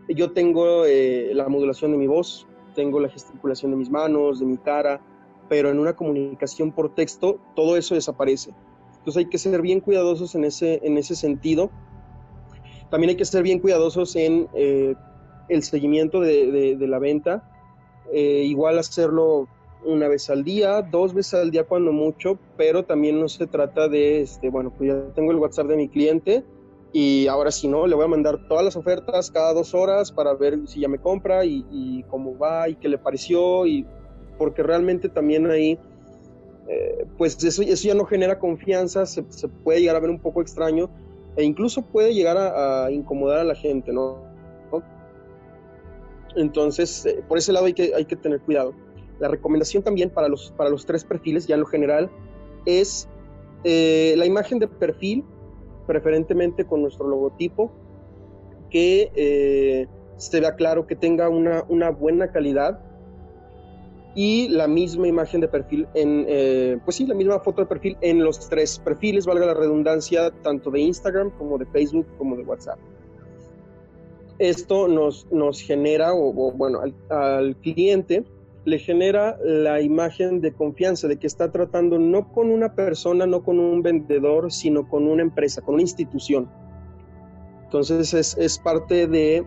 yo 0.07 0.31
tengo 0.31 0.85
eh, 0.85 1.31
la 1.33 1.49
modulación 1.49 1.91
de 1.91 1.97
mi 1.97 2.07
voz, 2.07 2.47
tengo 2.75 2.99
la 2.99 3.09
gesticulación 3.09 3.71
de 3.71 3.77
mis 3.77 3.89
manos, 3.89 4.39
de 4.39 4.45
mi 4.45 4.57
cara, 4.57 5.01
pero 5.49 5.69
en 5.69 5.79
una 5.79 5.95
comunicación 5.95 6.71
por 6.71 6.95
texto 6.95 7.39
todo 7.55 7.75
eso 7.75 7.95
desaparece. 7.95 8.51
Entonces 8.99 9.17
hay 9.17 9.29
que 9.29 9.37
ser 9.37 9.61
bien 9.61 9.79
cuidadosos 9.79 10.35
en 10.35 10.45
ese, 10.45 10.79
en 10.83 10.97
ese 10.97 11.15
sentido. 11.15 11.71
También 12.89 13.09
hay 13.09 13.15
que 13.15 13.25
ser 13.25 13.43
bien 13.43 13.59
cuidadosos 13.59 14.15
en 14.15 14.47
eh, 14.53 14.95
el 15.49 15.63
seguimiento 15.63 16.19
de, 16.19 16.75
de, 16.77 16.87
la 16.87 16.99
venta. 16.99 17.43
Eh, 18.13 18.43
igual 18.45 18.79
hacerlo 18.79 19.47
una 19.83 20.07
vez 20.07 20.29
al 20.29 20.43
día, 20.43 20.81
dos 20.81 21.13
veces 21.13 21.35
al 21.35 21.51
día 21.51 21.63
cuando 21.63 21.91
mucho, 21.91 22.39
pero 22.57 22.83
también 22.83 23.19
no 23.19 23.29
se 23.29 23.47
trata 23.47 23.87
de, 23.87 24.21
este, 24.21 24.49
bueno, 24.49 24.73
pues 24.75 24.89
ya 24.89 25.13
tengo 25.13 25.31
el 25.31 25.37
WhatsApp 25.37 25.67
de 25.67 25.77
mi 25.77 25.87
cliente 25.87 26.43
y 26.93 27.27
ahora 27.27 27.51
si 27.51 27.67
no, 27.67 27.85
le 27.85 27.95
voy 27.95 28.05
a 28.05 28.07
mandar 28.07 28.47
todas 28.47 28.63
las 28.63 28.75
ofertas 28.75 29.29
cada 29.29 29.53
dos 29.53 29.73
horas 29.73 30.11
para 30.11 30.33
ver 30.33 30.59
si 30.67 30.79
ya 30.79 30.87
me 30.87 30.99
compra 30.99 31.45
y, 31.45 32.03
cómo 32.09 32.37
va 32.37 32.69
y 32.69 32.75
qué 32.75 32.89
le 32.89 32.97
pareció, 32.97 33.65
y 33.65 33.85
porque 34.37 34.63
realmente 34.63 35.09
también 35.09 35.49
ahí, 35.49 35.77
eh, 36.67 37.05
pues 37.17 37.43
eso, 37.43 37.61
eso 37.61 37.87
ya 37.87 37.93
no 37.93 38.05
genera 38.05 38.39
confianza, 38.39 39.05
se, 39.05 39.23
puede 39.63 39.81
llegar 39.81 39.95
a 39.95 39.99
ver 39.99 40.09
un 40.09 40.19
poco 40.19 40.41
extraño 40.41 40.89
e 41.35 41.43
incluso 41.43 41.83
puede 41.83 42.13
llegar 42.13 42.37
a, 42.37 42.89
incomodar 42.89 43.39
a 43.39 43.43
la 43.43 43.55
gente, 43.55 43.91
¿no? 43.91 44.26
Entonces, 46.37 47.05
eh, 47.05 47.23
por 47.27 47.37
ese 47.37 47.51
lado 47.51 47.65
hay 47.65 47.73
que, 47.73 48.15
tener 48.21 48.39
cuidado. 48.41 48.73
La 49.19 49.27
recomendación 49.27 49.83
también 49.83 50.09
para 50.09 50.29
los, 50.29 50.53
para 50.55 50.69
los 50.69 50.85
tres 50.85 51.03
perfiles, 51.03 51.47
ya 51.47 51.55
en 51.55 51.61
lo 51.61 51.65
general, 51.65 52.09
es 52.65 53.09
eh, 53.63 54.13
la 54.17 54.25
imagen 54.25 54.59
de 54.59 54.67
perfil, 54.67 55.25
preferentemente 55.87 56.65
con 56.65 56.81
nuestro 56.81 57.07
logotipo, 57.07 57.71
que 58.69 59.11
eh, 59.15 59.87
se 60.17 60.39
vea 60.39 60.55
claro, 60.55 60.85
que 60.85 60.95
tenga 60.95 61.29
una, 61.29 61.63
una, 61.69 61.89
buena 61.89 62.31
calidad 62.31 62.79
y 64.13 64.49
la 64.49 64.67
misma 64.67 65.07
imagen 65.07 65.41
de 65.41 65.47
perfil 65.47 65.87
en, 65.93 66.25
eh, 66.27 66.77
pues 66.83 66.97
sí, 66.97 67.05
la 67.05 67.13
misma 67.13 67.39
foto 67.39 67.61
de 67.61 67.67
perfil 67.67 67.97
en 68.01 68.23
los 68.23 68.49
tres 68.49 68.79
perfiles, 68.79 69.25
valga 69.25 69.45
la 69.45 69.53
redundancia, 69.53 70.31
tanto 70.41 70.71
de 70.71 70.81
Instagram 70.81 71.31
como 71.37 71.57
de 71.57 71.65
Facebook 71.67 72.07
como 72.17 72.35
de 72.35 72.43
WhatsApp. 72.43 72.79
Esto 74.39 74.87
nos, 74.87 75.27
nos 75.31 75.61
genera, 75.61 76.13
o, 76.13 76.51
bueno, 76.51 76.81
al, 77.09 77.55
cliente 77.57 78.23
le 78.65 78.77
genera 78.77 79.37
la 79.43 79.81
imagen 79.81 80.41
de 80.41 80.51
confianza, 80.53 81.07
de 81.07 81.17
que 81.17 81.25
está 81.25 81.51
tratando 81.51 81.97
no 81.97 82.31
con 82.33 82.51
una 82.51 82.75
persona, 82.75 83.25
no 83.25 83.43
con 83.43 83.59
un 83.59 83.81
vendedor, 83.81 84.51
sino 84.51 84.87
con 84.87 85.07
una 85.07 85.23
empresa, 85.23 85.61
con 85.61 85.75
una 85.75 85.83
institución. 85.83 86.49
Entonces 87.63 88.35
es, 88.37 88.59
parte 88.59 89.07
de 89.07 89.45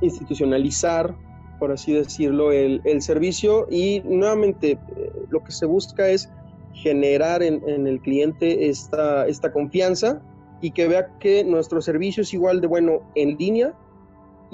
institucionalizar, 0.00 1.16
por 1.58 1.72
así 1.72 1.92
decirlo, 1.92 2.52
el, 2.52 2.82
servicio 3.00 3.66
y 3.70 4.02
nuevamente 4.04 4.72
eh, 4.72 5.12
lo 5.30 5.42
que 5.42 5.52
se 5.52 5.64
busca 5.64 6.08
es 6.08 6.28
generar 6.74 7.42
en, 7.42 7.86
el 7.86 8.00
cliente 8.00 8.68
esta, 8.68 9.26
esta 9.28 9.52
confianza 9.52 10.20
y 10.60 10.72
que 10.72 10.88
vea 10.88 11.16
que 11.20 11.44
nuestro 11.44 11.80
servicio 11.80 12.22
es 12.22 12.34
igual 12.34 12.60
de 12.60 12.66
bueno 12.66 13.02
en 13.14 13.36
línea 13.36 13.74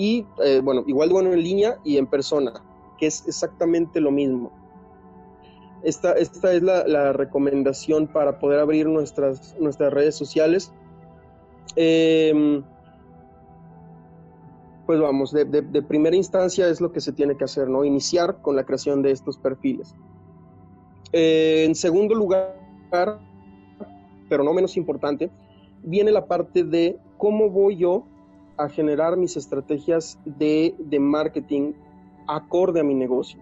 y, 0.00 0.24
eh, 0.42 0.62
bueno, 0.64 0.82
igual 0.86 1.10
de 1.10 1.12
bueno 1.12 1.30
en 1.34 1.42
línea 1.42 1.78
y 1.84 1.98
en 1.98 2.06
persona 2.06 2.54
que 2.96 3.06
es 3.06 3.28
exactamente 3.28 4.00
lo 4.00 4.10
mismo. 4.10 4.50
Esta, 5.82 6.12
esta 6.12 6.54
es 6.54 6.62
la, 6.62 7.12
recomendación 7.12 8.06
para 8.06 8.38
poder 8.38 8.60
abrir 8.60 8.86
nuestras, 8.86 9.54
nuestras 9.60 9.92
redes 9.92 10.14
sociales. 10.14 10.72
Em, 11.76 12.62
pues 14.86 14.98
vamos, 14.98 15.32
de, 15.32 15.82
primera 15.82 16.16
instancia 16.16 16.66
es 16.70 16.80
lo 16.80 16.92
que 16.92 17.02
se 17.02 17.12
tiene 17.12 17.36
que 17.36 17.44
hacer, 17.44 17.68
¿no? 17.68 17.84
Iniciar 17.84 18.40
con 18.40 18.56
la 18.56 18.64
creación 18.64 19.02
de 19.02 19.10
estos 19.10 19.36
perfiles. 19.36 19.94
Eh, 21.12 21.64
en 21.66 21.74
segundo 21.74 22.14
lugar, 22.14 22.56
pero 24.30 24.44
no 24.44 24.54
menos 24.54 24.78
importante, 24.78 25.30
viene 25.82 26.10
la 26.10 26.26
parte 26.26 26.64
de 26.64 26.98
cómo 27.18 27.50
voy 27.50 27.76
yo 27.76 28.06
a 28.60 28.68
generar 28.68 29.16
mis 29.16 29.36
estrategias 29.36 30.18
de, 30.24 30.74
de 30.78 31.00
marketing 31.00 31.72
acorde 32.28 32.80
a 32.80 32.84
mi 32.84 32.94
negocio. 32.94 33.40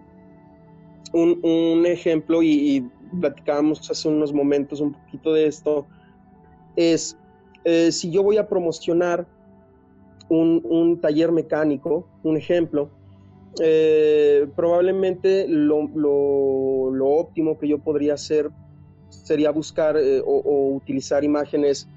Un, 1.11 1.85
ejemplo, 1.85 2.43
y, 2.43 2.87
platicábamos 3.19 3.89
hace 3.89 4.07
unos 4.07 4.31
momentos 4.31 4.79
un 4.79 4.93
poquito 4.93 5.33
de 5.33 5.47
esto, 5.47 5.87
es 6.75 7.17
eh, 7.63 7.91
si 7.91 8.11
yo 8.11 8.21
voy 8.21 8.37
a 8.37 8.47
promocionar 8.47 9.25
un, 10.29 10.99
taller 11.01 11.31
mecánico, 11.31 12.07
un 12.23 12.37
ejemplo, 12.37 12.89
eh, 13.59 14.47
probablemente 14.55 15.47
lo, 15.47 15.89
óptimo 17.01 17.57
que 17.57 17.67
yo 17.67 17.79
podría 17.79 18.13
hacer 18.13 18.51
sería 19.09 19.49
buscar 19.49 19.97
eh, 19.97 20.21
o, 20.23 20.75
utilizar 20.75 21.23
imágenes 21.23 21.87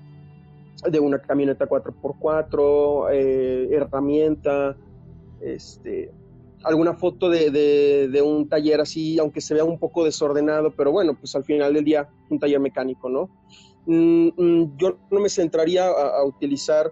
de 0.90 1.00
una 1.00 1.20
camioneta 1.20 1.68
4x4, 1.68 3.10
herramienta, 3.70 4.76
este, 5.40 6.10
alguna 6.64 6.94
foto 6.94 7.28
de, 7.28 8.22
un 8.24 8.48
taller 8.48 8.80
así, 8.80 9.18
aunque 9.18 9.40
se 9.40 9.54
vea 9.54 9.64
un 9.64 9.78
poco 9.78 10.04
desordenado, 10.04 10.70
pero 10.70 10.92
bueno, 10.92 11.14
pues 11.14 11.34
al 11.34 11.44
final 11.44 11.74
del 11.74 11.84
día 11.84 12.08
un 12.30 12.38
taller 12.38 12.60
mecánico, 12.60 13.08
¿no? 13.08 13.28
Mm, 13.86 14.28
mm, 14.36 14.76
yo 14.76 14.96
no 15.10 15.20
me 15.20 15.28
centraría 15.28 15.86
a, 15.86 16.24
utilizar, 16.24 16.90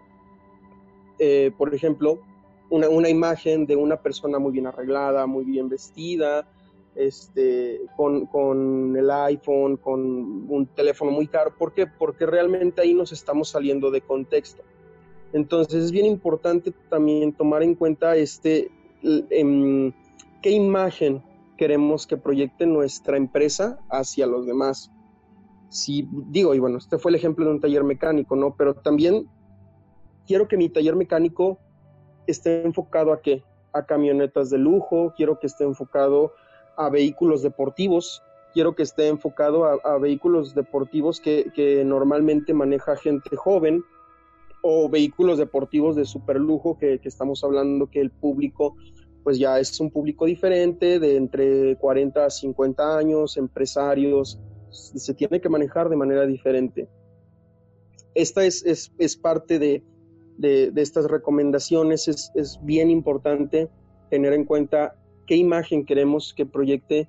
eh, 1.18 1.52
por 1.56 1.75
ejemplo, 1.75 2.20
una, 2.68 3.09
imagen 3.09 3.66
de 3.66 3.76
una 3.76 3.97
persona 3.97 4.38
muy 4.38 4.52
bien 4.52 4.66
arreglada, 4.66 5.26
muy 5.26 5.44
bien 5.44 5.68
vestida, 5.68 6.47
este, 7.07 7.80
con, 7.97 8.26
con, 8.26 8.97
el 8.97 9.11
iPhone, 9.11 9.76
con 9.76 10.00
un 10.50 10.66
teléfono 10.75 11.11
muy 11.11 11.26
caro. 11.26 11.54
¿Por 11.59 11.73
qué? 11.73 11.87
Porque 11.87 12.26
realmente 12.26 12.83
ahí 12.83 12.95
nos 12.95 13.12
estamos 13.12 13.49
saliendo 13.49 13.90
de 13.90 14.00
contexto. 14.00 14.62
Entonces 15.33 15.85
es 15.85 15.92
bien 15.92 16.07
importante 16.07 16.73
también 16.88 17.33
tomar 17.33 17.62
en 17.62 17.75
cuenta 17.75 18.16
este, 18.16 18.71
Em, 19.02 19.92
qué 20.42 20.50
imagen 20.50 21.23
queremos 21.57 22.07
que 22.07 22.16
proyecte 22.16 22.66
nuestra 22.66 23.16
empresa 23.16 23.78
hacia 23.90 24.26
los 24.26 24.47
demás. 24.47 24.90
Si 25.69 26.07
digo, 26.28 26.54
y 26.54 26.59
bueno, 26.59 26.78
este 26.78 26.99
fue 26.99 27.11
el 27.11 27.14
ejemplo 27.14 27.45
de 27.45 27.52
un 27.52 27.61
taller 27.61 27.85
mecánico, 27.85 28.37
¿no? 28.37 28.54
Pero 28.57 28.75
también 28.75 29.28
quiero 30.26 30.49
que 30.49 30.57
mi 30.57 30.69
taller 30.69 30.97
mecánico 30.97 31.59
esté 32.26 32.62
enfocado 32.62 33.12
a 33.12 33.21
qué? 33.21 33.42
A 33.73 33.87
camionetas 33.87 34.50
de 34.50 34.59
lujo, 34.59 35.14
quiero 35.16 35.38
que 35.38 35.47
esté 35.47 35.64
enfocado 35.64 36.33
a 36.77 36.89
vehículos 36.89 37.43
deportivos, 37.43 38.23
quiero 38.53 38.75
que 38.75 38.83
esté 38.83 39.09
enfocado 39.09 39.65
a, 39.65 39.99
vehículos 39.99 40.55
deportivos 40.55 41.21
que, 41.21 41.83
normalmente 41.85 42.53
maneja 42.55 42.97
gente 42.97 43.37
joven, 43.37 43.85
o 44.62 44.89
vehículos 44.89 45.39
deportivos 45.39 45.97
de 45.97 46.05
super 46.05 46.37
lujo 46.37 46.77
que, 46.79 47.00
estamos 47.05 47.43
hablando 47.45 47.89
que 47.89 48.00
el 48.00 48.11
público 48.11 48.77
pues 49.23 49.39
ya 49.39 49.59
es 49.59 49.79
un 49.81 49.91
público 49.91 50.25
diferente, 50.25 50.99
de 50.99 51.17
entre 51.17 51.77
40 51.77 52.25
a 52.25 52.31
50 52.31 52.97
años, 52.97 53.37
empresarios, 53.37 54.41
se 54.71 55.12
tiene 55.12 55.43
que 55.43 55.50
manejar 55.50 55.91
de 55.91 55.97
manera 55.97 56.25
diferente. 56.25 56.89
Esta 58.15 58.47
es, 58.47 58.65
es, 58.65 59.17
parte 59.19 59.59
de, 59.59 59.85
de, 60.39 60.73
estas 60.77 61.05
recomendaciones, 61.05 62.09
es, 62.09 62.33
es 62.35 62.59
bien 62.62 62.91
importante 62.91 63.69
tener 64.09 64.33
en 64.33 64.47
cuenta 64.47 64.97
qué 65.30 65.37
imagen 65.37 65.84
queremos 65.84 66.34
que 66.34 66.44
proyecte 66.44 67.08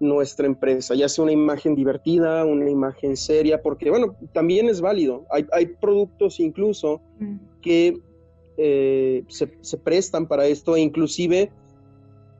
nuestra 0.00 0.44
empresa, 0.44 0.96
ya 0.96 1.08
sea 1.08 1.22
una 1.22 1.30
imagen 1.30 1.76
divertida, 1.76 2.44
una 2.44 2.68
imagen 2.68 3.16
seria, 3.16 3.62
porque 3.62 3.90
bueno, 3.90 4.16
también 4.32 4.68
es 4.68 4.80
válido. 4.80 5.24
Hay, 5.30 5.46
hay 5.52 5.66
productos 5.66 6.40
incluso 6.40 7.00
mm. 7.20 7.36
que 7.62 7.96
eh, 8.56 9.22
se, 9.28 9.78
prestan 9.78 10.26
para 10.26 10.46
esto 10.46 10.74
e 10.74 10.80
inclusive 10.80 11.52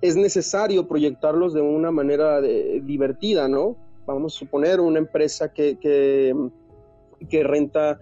es 0.03 0.17
necesario 0.17 0.89
proyectarlos 0.89 1.55
de 1.55 1.61
una 1.61 1.93
manera 1.93 2.41
divertida, 2.41 3.47
¿no? 3.47 3.77
Vamos 4.07 4.35
a 4.35 4.39
suponer 4.41 4.81
una 4.81 4.99
empresa 4.99 5.53
que, 5.53 5.79
que, 5.79 7.45
renta 7.45 8.01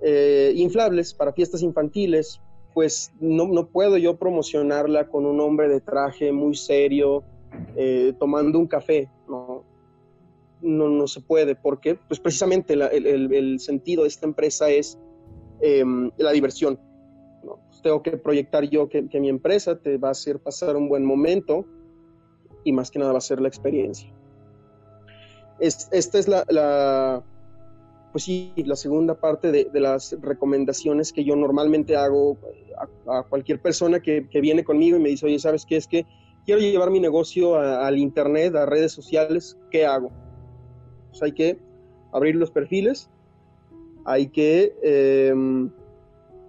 eh, 0.00 0.54
inflables 0.56 1.12
para 1.12 1.34
fiestas 1.34 1.62
infantiles, 1.62 2.40
pues 2.74 3.12
no, 3.20 3.46
no, 3.48 3.66
puedo 3.66 3.96
yo 3.96 4.16
promocionarla 4.16 5.08
con 5.08 5.26
un 5.26 5.40
hombre 5.40 5.68
de 5.68 5.80
traje 5.80 6.32
muy 6.32 6.54
serio, 6.54 7.24
eh, 7.76 8.12
tomando 8.18 8.58
un 8.58 8.66
café, 8.66 9.08
¿no? 9.28 9.64
No, 10.62 10.88
no 10.88 11.06
se 11.06 11.20
puede, 11.20 11.54
porque 11.54 11.94
pues 11.94 12.20
precisamente 12.20 12.74
el, 12.74 13.60
sentido 13.60 14.02
de 14.02 14.08
esta 14.08 14.26
empresa 14.26 14.68
es 14.68 14.98
em, 15.62 16.10
la 16.18 16.32
diversión, 16.32 16.78
tengo 17.82 18.02
que 18.02 18.18
proyectar 18.18 18.64
yo 18.68 18.88
que, 18.88 19.02
mi 19.20 19.30
empresa 19.30 19.78
te 19.78 19.96
va 19.96 20.08
a 20.08 20.10
hacer 20.10 20.38
pasar 20.38 20.76
un 20.76 20.88
buen 20.88 21.04
momento 21.04 21.64
y 22.62 22.72
más 22.72 22.90
que 22.90 22.98
nada 22.98 23.12
va 23.12 23.18
a 23.18 23.22
ser 23.22 23.40
la 23.40 23.48
experiencia. 23.48 24.12
esta 25.60 26.18
es 26.18 26.28
la, 26.28 27.24
pues 28.12 28.24
sí, 28.24 28.52
la 28.56 28.76
segunda 28.76 29.14
parte 29.14 29.52
de, 29.52 29.68
las 29.80 30.16
recomendaciones 30.20 31.12
que 31.12 31.24
yo 31.24 31.36
normalmente 31.36 31.96
hago 31.96 32.36
a, 33.06 33.22
cualquier 33.22 33.60
persona 33.60 34.00
que, 34.00 34.26
viene 34.40 34.64
conmigo 34.64 34.96
y 34.96 35.00
me 35.00 35.10
dice, 35.10 35.26
oye, 35.26 35.38
¿sabes 35.38 35.64
qué? 35.66 35.76
Es 35.76 35.86
que 35.86 36.06
quiero 36.44 36.60
llevar 36.60 36.90
mi 36.90 37.00
negocio 37.00 37.56
al 37.56 37.98
Internet, 37.98 38.54
a 38.56 38.66
redes 38.66 38.92
sociales, 38.92 39.58
¿qué 39.70 39.86
hago? 39.86 40.10
Pues 41.10 41.22
hay 41.22 41.32
que 41.32 41.58
abrir 42.12 42.36
los 42.36 42.50
perfiles, 42.50 43.10
hay 44.04 44.28
que... 44.28 44.74
Em, 44.82 45.70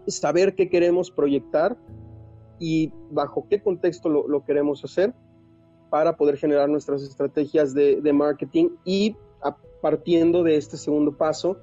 saber 0.07 0.55
qué 0.55 0.69
queremos 0.69 1.11
proyectar 1.11 1.77
y 2.59 2.91
bajo 3.09 3.47
qué 3.49 3.61
contexto 3.61 4.09
lo, 4.09 4.45
queremos 4.45 4.83
hacer 4.83 5.13
para 5.89 6.15
poder 6.15 6.37
generar 6.37 6.69
nuestras 6.69 7.01
estrategias 7.03 7.73
de, 7.73 8.13
marketing 8.13 8.69
y 8.85 9.15
partiendo 9.81 10.43
de 10.43 10.55
este 10.55 10.77
segundo 10.77 11.11
paso, 11.11 11.57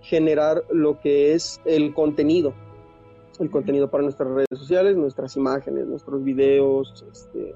generar 0.00 0.64
lo 0.70 1.00
que 1.00 1.34
es 1.34 1.60
el 1.64 1.94
contenido, 1.94 2.52
el 3.38 3.50
contenido 3.50 3.90
para 3.90 4.02
nuestras 4.02 4.28
redes 4.28 4.58
sociales, 4.58 4.96
nuestras 4.96 5.36
imágenes, 5.36 5.86
nuestros 5.86 6.22
videos, 6.22 7.04
este, 7.10 7.54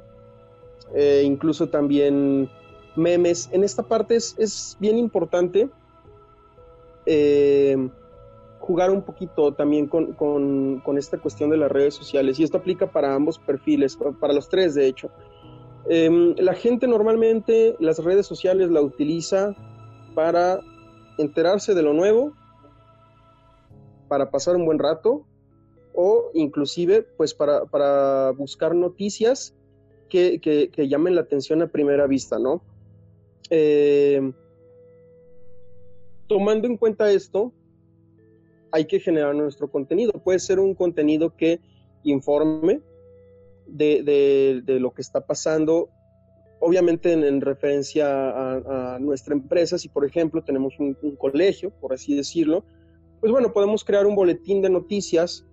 eh, 0.94 1.22
incluso 1.24 1.68
también 1.68 2.48
memes. 2.96 3.48
En 3.52 3.64
esta 3.64 3.82
parte 3.82 4.16
es, 4.16 4.76
bien 4.78 4.98
importante 4.98 5.68
eh, 7.06 7.88
jugar 8.60 8.90
un 8.90 9.02
poquito 9.02 9.52
también 9.52 9.86
con, 9.86 10.82
esta 10.96 11.18
cuestión 11.18 11.50
de 11.50 11.58
las 11.58 11.70
redes 11.70 11.94
sociales 11.94 12.38
y 12.38 12.44
esto 12.44 12.58
aplica 12.58 12.90
para 12.90 13.14
ambos 13.14 13.38
perfiles, 13.38 13.98
para 14.20 14.32
los 14.32 14.48
tres 14.48 14.74
de 14.74 14.86
hecho. 14.86 15.10
Em, 15.86 16.34
la 16.38 16.54
gente 16.54 16.86
normalmente 16.86 17.76
las 17.78 18.02
redes 18.02 18.26
sociales 18.26 18.70
la 18.70 18.80
utiliza 18.80 19.54
para 20.14 20.60
enterarse 21.18 21.74
de 21.74 21.82
lo 21.82 21.92
nuevo, 21.92 22.32
para 24.08 24.30
pasar 24.30 24.56
un 24.56 24.64
buen 24.64 24.78
rato 24.78 25.26
o 25.94 26.30
inclusive 26.34 27.02
pues 27.16 27.34
para, 27.34 28.30
buscar 28.32 28.74
noticias 28.74 29.54
que, 30.08 30.70
llamen 30.88 31.14
la 31.14 31.22
atención 31.22 31.62
a 31.62 31.68
primera 31.68 32.06
vista, 32.06 32.38
¿no? 32.38 32.62
Em, 33.50 34.32
tomando 36.28 36.66
en 36.66 36.76
cuenta 36.76 37.10
esto, 37.10 37.52
hay 38.70 38.86
que 38.86 39.00
generar 39.00 39.34
nuestro 39.34 39.70
contenido. 39.70 40.12
Puede 40.12 40.38
ser 40.38 40.58
un 40.58 40.74
contenido 40.74 41.36
que 41.36 41.60
informe 42.02 42.80
de, 43.66 44.62
lo 44.66 44.92
que 44.92 45.02
está 45.02 45.26
pasando, 45.26 45.88
obviamente 46.64 47.12
en, 47.12 47.40
referencia 47.40 48.06
a, 48.94 48.98
nuestra 48.98 49.34
empresa, 49.34 49.76
si 49.78 49.88
por 49.88 50.04
ejemplo 50.06 50.42
tenemos 50.42 50.74
un, 50.78 50.94
colegio, 51.16 51.70
por 51.70 51.92
así 51.92 52.16
decirlo, 52.16 52.64
pues 53.20 53.30
bueno, 53.30 53.52
podemos 53.52 53.84
crear 53.84 54.06
un 54.06 54.14
boletín 54.14 54.62
de 54.62 54.70
noticias, 54.70 55.44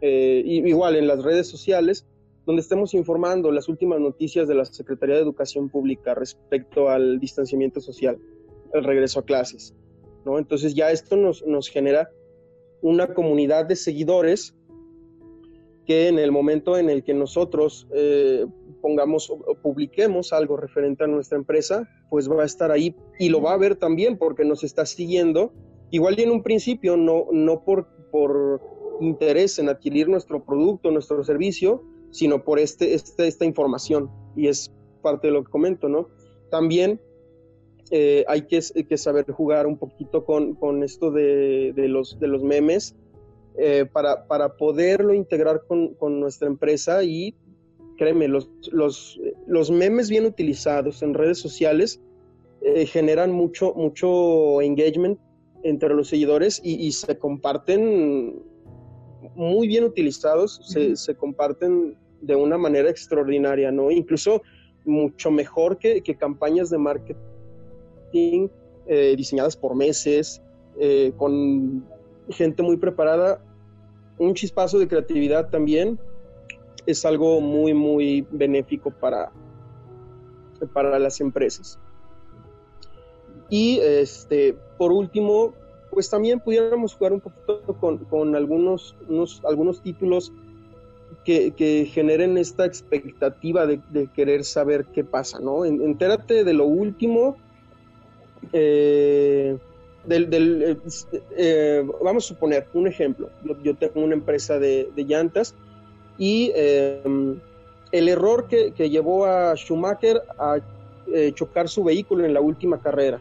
eh, 0.00 0.42
igual 0.44 0.96
en 0.96 1.06
las 1.06 1.22
redes 1.22 1.48
sociales, 1.48 2.06
donde 2.46 2.62
estemos 2.62 2.94
informando 2.94 3.50
las 3.52 3.68
últimas 3.68 4.00
noticias 4.00 4.48
de 4.48 4.54
la 4.54 4.64
Secretaría 4.64 5.16
de 5.16 5.22
Educación 5.22 5.68
Pública 5.68 6.14
respecto 6.14 6.88
al 6.88 7.20
distanciamiento 7.20 7.80
social, 7.80 8.18
el 8.72 8.84
regreso 8.84 9.20
a 9.20 9.24
clases. 9.24 9.74
¿no? 10.24 10.38
Entonces 10.38 10.74
ya 10.74 10.90
esto 10.90 11.16
nos, 11.16 11.44
nos 11.46 11.68
genera 11.68 12.08
una 12.80 13.12
comunidad 13.12 13.66
de 13.66 13.76
seguidores 13.76 14.55
que 15.86 16.08
en 16.08 16.18
el 16.18 16.32
momento 16.32 16.76
en 16.76 16.90
el 16.90 17.04
que 17.04 17.14
nosotros 17.14 17.86
eh, 17.94 18.44
pongamos 18.82 19.30
o 19.30 19.54
publiquemos 19.62 20.32
algo 20.32 20.56
referente 20.56 21.04
a 21.04 21.06
nuestra 21.06 21.38
empresa, 21.38 21.88
pues 22.10 22.30
va 22.30 22.42
a 22.42 22.46
estar 22.46 22.70
ahí 22.70 22.94
y 23.18 23.28
lo 23.28 23.40
va 23.40 23.52
a 23.52 23.56
ver 23.56 23.76
también 23.76 24.18
porque 24.18 24.44
nos 24.44 24.64
está 24.64 24.84
siguiendo. 24.84 25.52
Igual 25.90 26.18
y 26.18 26.22
en 26.22 26.30
un 26.30 26.42
principio 26.42 26.96
no, 26.96 27.26
no 27.32 27.64
por, 27.64 27.86
por 28.10 28.60
interés 29.00 29.58
en 29.58 29.68
adquirir 29.68 30.08
nuestro 30.08 30.44
producto, 30.44 30.90
nuestro 30.90 31.22
servicio, 31.24 31.82
sino 32.10 32.42
por 32.44 32.58
este, 32.58 32.94
este, 32.94 33.28
esta 33.28 33.44
información. 33.44 34.10
Y 34.34 34.48
es 34.48 34.72
parte 35.02 35.28
de 35.28 35.32
lo 35.32 35.44
que 35.44 35.50
comento, 35.50 35.88
¿no? 35.88 36.08
También 36.50 37.00
eh, 37.90 38.24
hay 38.26 38.42
que, 38.42 38.60
saber 38.96 39.30
jugar 39.30 39.66
un 39.66 39.78
poquito 39.78 40.24
con, 40.24 40.82
esto 40.82 41.12
de, 41.12 41.72
los, 41.76 42.18
de 42.18 42.26
los 42.26 42.42
memes 42.42 42.96
eh, 43.58 43.86
para, 43.90 44.26
para, 44.26 44.56
poderlo 44.56 45.14
integrar 45.14 45.62
con, 45.66 45.96
nuestra 46.20 46.46
empresa 46.48 47.02
y 47.02 47.34
créeme, 47.96 48.28
los, 48.28 48.50
los, 48.70 49.18
los, 49.46 49.70
memes 49.70 50.10
bien 50.10 50.26
utilizados 50.26 51.02
en 51.02 51.14
redes 51.14 51.38
sociales 51.38 52.00
eh, 52.62 52.84
generan 52.86 53.32
mucho, 53.32 53.72
mucho 53.74 54.60
engagement 54.60 55.18
entre 55.62 55.94
los 55.94 56.08
seguidores 56.08 56.60
y, 56.62 56.92
se 56.92 57.18
comparten 57.18 58.42
muy 59.34 59.66
bien 59.66 59.84
utilizados, 59.84 60.60
se, 60.64 60.94
se, 60.96 61.14
comparten 61.14 61.96
de 62.20 62.36
una 62.36 62.58
manera 62.58 62.90
extraordinaria, 62.90 63.72
¿no? 63.72 63.90
Incluso 63.90 64.42
mucho 64.84 65.30
mejor 65.30 65.78
que, 65.78 66.02
que 66.02 66.16
campañas 66.16 66.70
de 66.70 66.78
marketing 66.78 68.48
eh, 68.86 69.14
diseñadas 69.16 69.56
por 69.56 69.74
meses, 69.74 70.40
eh, 70.78 71.12
con 71.16 71.84
gente 72.30 72.62
muy 72.62 72.76
preparada. 72.76 73.40
Un 74.18 74.34
chispazo 74.34 74.78
de 74.78 74.88
creatividad 74.88 75.50
también 75.50 75.98
es 76.86 77.04
algo 77.04 77.40
muy, 77.40 77.74
muy 77.74 78.26
benéfico 78.30 78.90
para, 78.90 79.30
para 80.72 80.98
las 80.98 81.20
empresas. 81.20 81.78
Y 83.48 83.78
este, 83.78 84.56
por 84.78 84.92
último, 84.92 85.54
pues 85.90 86.10
también 86.10 86.40
pudiéramos 86.40 86.94
jugar 86.94 87.12
un 87.12 87.20
poquito 87.20 87.62
con, 88.08 88.34
algunos, 88.34 88.96
algunos 89.44 89.82
títulos 89.82 90.32
que, 91.24 91.88
generen 91.92 92.38
esta 92.38 92.64
expectativa 92.64 93.66
de, 93.66 94.08
querer 94.14 94.44
saber 94.44 94.86
qué 94.86 95.04
pasa, 95.04 95.40
¿no? 95.40 95.64
Entérate 95.64 96.44
de 96.44 96.52
lo 96.52 96.66
último 96.66 97.36
eh, 98.52 99.58
del, 100.06 100.62
eh, 100.62 100.76
eh, 101.36 101.84
vamos 102.02 102.24
a 102.24 102.28
suponer 102.28 102.66
un 102.74 102.86
ejemplo. 102.86 103.30
Yo, 103.62 103.74
tengo 103.74 104.00
una 104.00 104.14
empresa 104.14 104.58
de, 104.58 104.90
llantas 104.96 105.54
y 106.18 106.52
em, 106.54 107.38
el 107.92 108.08
error 108.08 108.46
que, 108.48 108.72
llevó 108.88 109.26
a 109.26 109.54
Schumacher 109.56 110.22
a 110.38 110.58
chocar 111.34 111.68
su 111.68 111.84
vehículo 111.84 112.24
en 112.24 112.34
la 112.34 112.40
última 112.40 112.80
carrera, 112.80 113.20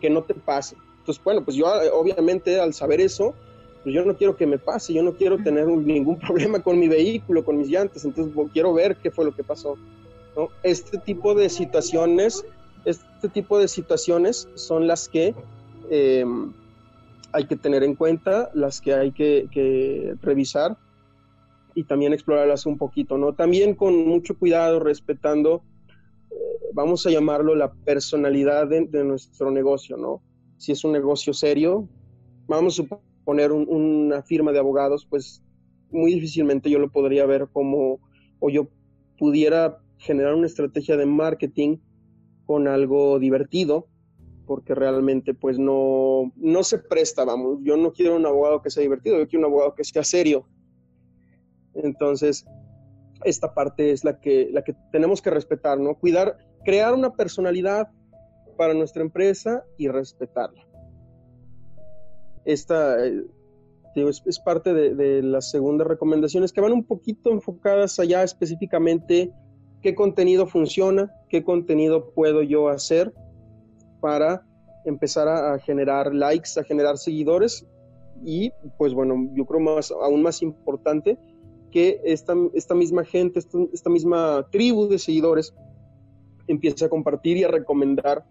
que 0.00 0.08
no 0.08 0.22
te 0.22 0.34
pase. 0.34 0.76
Entonces, 1.00 1.22
bueno, 1.22 1.44
pues 1.44 1.56
yo 1.56 1.66
obviamente 1.92 2.58
al 2.58 2.72
saber 2.72 3.00
eso, 3.00 3.34
pues 3.82 3.94
yo 3.94 4.04
no 4.04 4.16
quiero 4.16 4.36
que 4.36 4.46
me 4.46 4.58
pase, 4.58 4.94
yo 4.94 5.02
no 5.02 5.12
quiero 5.12 5.38
tener 5.38 5.66
ningún 5.66 6.18
problema 6.26 6.62
con 6.62 6.78
mi 6.78 6.88
vehículo, 6.88 7.44
con 7.44 7.58
mis 7.58 7.68
llantas, 7.68 8.04
entonces 8.04 8.34
quiero 8.52 8.72
ver 8.72 8.96
qué 8.96 9.10
fue 9.10 9.24
lo 9.24 9.34
que 9.34 9.44
pasó. 9.44 9.76
Este 10.62 10.98
tipo 10.98 11.34
de 11.34 11.48
situaciones 11.48 12.44
este 12.84 13.28
tipo 13.28 13.58
de 13.58 13.68
situaciones 13.68 14.48
son 14.54 14.86
las 14.86 15.08
que 15.08 15.34
em, 15.90 16.52
hay 17.32 17.44
que 17.46 17.56
tener 17.56 17.82
en 17.82 17.94
cuenta, 17.94 18.50
las 18.54 18.80
que 18.80 18.94
hay 18.94 19.12
que, 19.12 20.16
revisar 20.22 20.76
y 21.74 21.84
también 21.84 22.12
explorarlas 22.12 22.66
un 22.66 22.78
poquito, 22.78 23.18
¿no? 23.18 23.34
También 23.34 23.74
con 23.74 24.06
mucho 24.06 24.36
cuidado, 24.36 24.80
respetando, 24.80 25.62
eh, 26.30 26.34
vamos 26.72 27.06
a 27.06 27.10
llamarlo 27.10 27.54
la 27.54 27.72
personalidad 27.72 28.66
de, 28.68 29.04
nuestro 29.04 29.50
negocio, 29.50 29.96
¿no? 29.96 30.22
Si 30.56 30.72
es 30.72 30.82
un 30.84 30.92
negocio 30.92 31.32
serio, 31.32 31.88
vamos 32.48 32.74
a 32.74 32.82
suponer 32.82 33.52
una 33.52 34.22
firma 34.22 34.50
de 34.52 34.58
abogados, 34.58 35.06
pues 35.08 35.42
muy 35.90 36.14
difícilmente 36.14 36.70
yo 36.70 36.78
lo 36.78 36.90
podría 36.90 37.26
ver 37.26 37.48
como, 37.52 38.00
o 38.40 38.50
yo 38.50 38.68
pudiera 39.18 39.78
generar 39.98 40.34
una 40.34 40.46
estrategia 40.46 40.96
de 40.96 41.06
marketing 41.06 41.78
con 42.46 42.66
algo 42.66 43.18
divertido, 43.18 43.86
porque 44.48 44.74
realmente 44.74 45.34
pues 45.34 45.58
no, 45.58 46.32
no 46.36 46.62
se 46.64 46.78
presta, 46.78 47.26
vamos, 47.26 47.58
yo 47.62 47.76
no 47.76 47.92
quiero 47.92 48.16
un 48.16 48.24
abogado 48.24 48.62
que 48.62 48.70
sea 48.70 48.82
divertido, 48.82 49.18
yo 49.18 49.28
quiero 49.28 49.46
un 49.46 49.52
abogado 49.52 49.74
que 49.74 49.84
sea 49.84 50.02
serio. 50.02 50.48
Entonces, 51.74 52.46
esta 53.24 53.52
parte 53.52 53.92
es 53.92 54.04
la 54.04 54.18
que, 54.18 54.48
la 54.50 54.62
que 54.64 54.74
tenemos 54.90 55.20
que 55.20 55.28
respetar, 55.28 55.78
¿no? 55.78 55.96
Cuidar, 55.96 56.38
crear 56.64 56.94
una 56.94 57.12
personalidad 57.12 57.90
para 58.56 58.72
nuestra 58.72 59.02
empresa 59.02 59.64
y 59.76 59.88
respetarla. 59.88 60.66
Esta 62.46 63.06
eh, 63.06 63.26
es, 63.96 64.40
parte 64.40 64.72
de, 64.72 64.94
de, 64.94 65.22
las 65.22 65.50
segundas 65.50 65.86
recomendaciones 65.86 66.54
que 66.54 66.62
van 66.62 66.72
un 66.72 66.84
poquito 66.84 67.30
enfocadas 67.30 67.98
allá 68.00 68.22
específicamente 68.22 69.30
qué 69.82 69.94
contenido 69.94 70.46
funciona, 70.46 71.12
qué 71.28 71.44
contenido 71.44 72.12
puedo 72.14 72.42
yo 72.42 72.70
hacer 72.70 73.12
para 74.00 74.42
empezar 74.84 75.28
a, 75.28 75.58
generar 75.58 76.14
likes, 76.14 76.58
a 76.58 76.64
generar 76.64 76.98
seguidores 76.98 77.66
y 78.24 78.50
pues 78.76 78.94
bueno, 78.94 79.28
yo 79.34 79.44
creo 79.44 79.60
más, 79.60 79.90
aún 79.90 80.22
más 80.22 80.42
importante 80.42 81.18
que 81.70 82.00
esta, 82.04 82.34
esta 82.54 82.74
misma 82.74 83.04
gente, 83.04 83.40
esta, 83.72 83.90
misma 83.90 84.46
tribu 84.50 84.88
de 84.88 84.98
seguidores 84.98 85.54
empiece 86.46 86.84
a 86.84 86.88
compartir 86.88 87.36
y 87.36 87.44
a 87.44 87.48
recomendar 87.48 88.24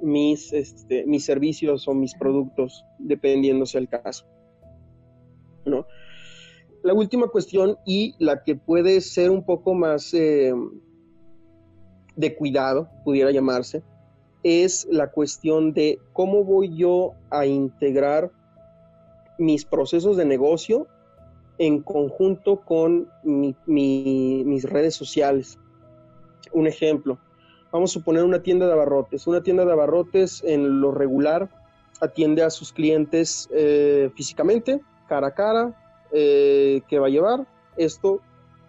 mis, 0.00 0.52
este, 0.52 1.04
mis 1.06 1.24
servicios 1.24 1.88
o 1.88 1.94
mis 1.94 2.14
productos, 2.14 2.84
dependiéndose 2.98 3.78
el 3.78 3.88
caso. 3.88 4.26
¿no? 5.64 5.86
La 6.82 6.94
última 6.94 7.26
cuestión 7.28 7.76
y 7.84 8.14
la 8.18 8.44
que 8.44 8.54
puede 8.54 9.00
ser 9.00 9.30
un 9.30 9.44
poco 9.44 9.74
más 9.74 10.14
eh, 10.14 10.52
de 12.14 12.36
cuidado, 12.36 12.88
pudiera 13.04 13.32
llamarse, 13.32 13.82
es 14.46 14.86
la 14.92 15.08
cuestión 15.08 15.72
de 15.72 15.98
cómo 16.12 16.44
voy 16.44 16.72
yo 16.76 17.14
a 17.30 17.46
integrar 17.46 18.30
mis 19.38 19.64
procesos 19.64 20.16
de 20.16 20.24
negocio 20.24 20.86
en 21.58 21.82
conjunto 21.82 22.60
con 22.60 23.10
mis 23.24 24.62
redes 24.62 24.94
sociales. 24.94 25.58
Un 26.52 26.68
ejemplo, 26.68 27.18
vamos 27.72 27.90
a 27.90 27.94
suponer 27.94 28.22
una 28.22 28.40
tienda 28.40 28.68
de 28.68 28.72
abarrotes. 28.72 29.26
Una 29.26 29.42
tienda 29.42 29.64
de 29.64 29.72
abarrotes 29.72 30.44
en 30.44 30.80
lo 30.80 30.92
regular 30.92 31.50
atiende 32.00 32.44
a 32.44 32.50
sus 32.50 32.72
clientes 32.72 33.48
eh, 33.52 34.10
físicamente, 34.14 34.80
cara 35.08 35.26
a 35.28 35.34
cara, 35.34 36.06
eh, 36.12 36.82
que 36.86 37.00
va 37.00 37.08
a 37.08 37.10
llevar. 37.10 37.48
Esto 37.76 38.20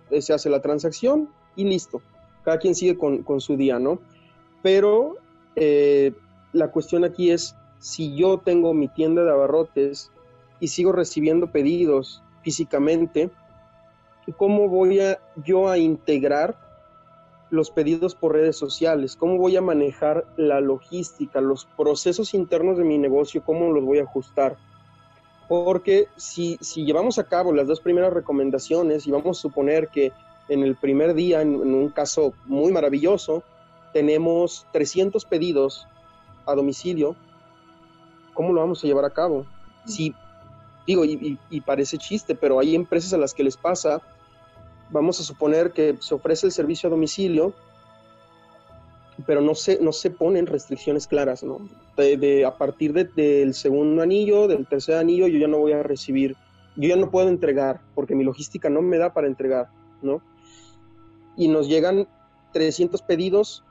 eh, 0.09 0.23
se 0.23 0.33
hace 0.33 0.49
la 0.49 0.59
transacción 0.59 1.29
y 1.55 1.65
listo. 1.65 2.01
Cada 2.43 2.57
quien 2.57 2.73
sigue 2.73 2.97
con, 2.97 3.21
con 3.21 3.41
su 3.41 3.57
día, 3.57 3.77
¿no? 3.77 3.99
Pero 4.63 5.17
eh, 5.59 6.13
la 6.53 6.69
cuestión 6.69 7.03
aquí 7.03 7.31
es, 7.31 7.55
si 7.79 8.15
yo 8.15 8.37
tengo 8.37 8.75
mi 8.75 8.87
tienda 8.87 9.23
de 9.23 9.31
abarrotes 9.31 10.11
y 10.59 10.67
sigo 10.67 10.91
recibiendo 10.91 11.51
pedidos 11.51 12.21
físicamente, 12.43 13.31
¿cómo 14.37 14.69
voy 14.69 14.99
a, 14.99 15.19
yo 15.43 15.67
a 15.67 15.79
integrar 15.79 16.55
los 17.49 17.71
pedidos 17.71 18.13
por 18.13 18.33
redes 18.33 18.55
sociales? 18.55 19.15
¿Cómo 19.15 19.37
voy 19.37 19.57
a 19.57 19.61
manejar 19.61 20.27
la 20.37 20.61
logística, 20.61 21.41
los 21.41 21.65
procesos 21.65 22.35
internos 22.35 22.77
de 22.77 22.83
mi 22.83 22.99
negocio? 22.99 23.41
¿Cómo 23.43 23.71
los 23.71 23.83
voy 23.83 23.97
a 23.97 24.03
ajustar? 24.03 24.57
Porque 25.47 26.07
si, 26.17 26.59
si 26.61 26.85
llevamos 26.85 27.17
a 27.17 27.23
cabo 27.23 27.51
las 27.51 27.65
dos 27.65 27.79
primeras 27.79 28.13
recomendaciones 28.13 29.07
y 29.07 29.11
vamos 29.11 29.39
a 29.39 29.41
suponer 29.41 29.87
que 29.87 30.11
en 30.49 30.61
el 30.61 30.75
primer 30.75 31.15
día, 31.15 31.41
en 31.41 31.55
un 31.55 31.89
caso 31.89 32.33
muy 32.45 32.71
maravilloso, 32.71 33.43
tenemos 33.93 34.65
300 34.71 35.25
pedidos 35.25 35.87
a 36.45 36.55
domicilio, 36.55 37.15
¿cómo 38.33 38.53
lo 38.53 38.61
vamos 38.61 38.83
a 38.83 38.87
llevar 38.87 39.05
a 39.05 39.09
cabo? 39.09 39.45
Si, 39.85 40.13
digo, 40.85 41.03
y, 41.05 41.61
parece 41.61 41.97
chiste, 41.97 42.35
pero 42.35 42.59
hay 42.59 42.75
empresas 42.75 43.13
a 43.13 43.17
las 43.17 43.33
que 43.33 43.43
les 43.43 43.57
pasa, 43.57 44.01
vamos 44.89 45.19
a 45.19 45.23
suponer 45.23 45.71
que 45.71 45.97
se 45.99 46.15
ofrece 46.15 46.45
el 46.45 46.51
servicio 46.51 46.87
a 46.87 46.91
domicilio, 46.91 47.53
pero 49.25 49.41
no 49.41 49.55
se, 49.55 49.79
no 49.81 49.91
se 49.91 50.11
ponen 50.11 50.45
restricciones 50.45 51.07
claras, 51.07 51.43
¿no? 51.43 51.59
De, 51.95 52.45
a 52.45 52.55
partir 52.57 52.93
del 52.93 53.53
segundo 53.53 54.03
anillo, 54.03 54.47
del 54.47 54.67
tercer 54.67 54.95
anillo, 54.95 55.27
yo 55.27 55.39
ya 55.39 55.47
no 55.47 55.57
voy 55.57 55.71
a 55.71 55.81
recibir, 55.81 56.35
yo 56.75 56.89
ya 56.89 56.95
no 56.95 57.09
puedo 57.09 57.27
entregar, 57.29 57.81
porque 57.95 58.15
mi 58.15 58.23
logística 58.23 58.69
no 58.69 58.81
me 58.81 58.99
da 58.99 59.13
para 59.13 59.27
entregar, 59.27 59.69
¿no? 60.03 60.21
Y 61.35 61.47
nos 61.47 61.67
llegan 61.67 62.07
300 62.53 63.01
pedidos 63.01 63.63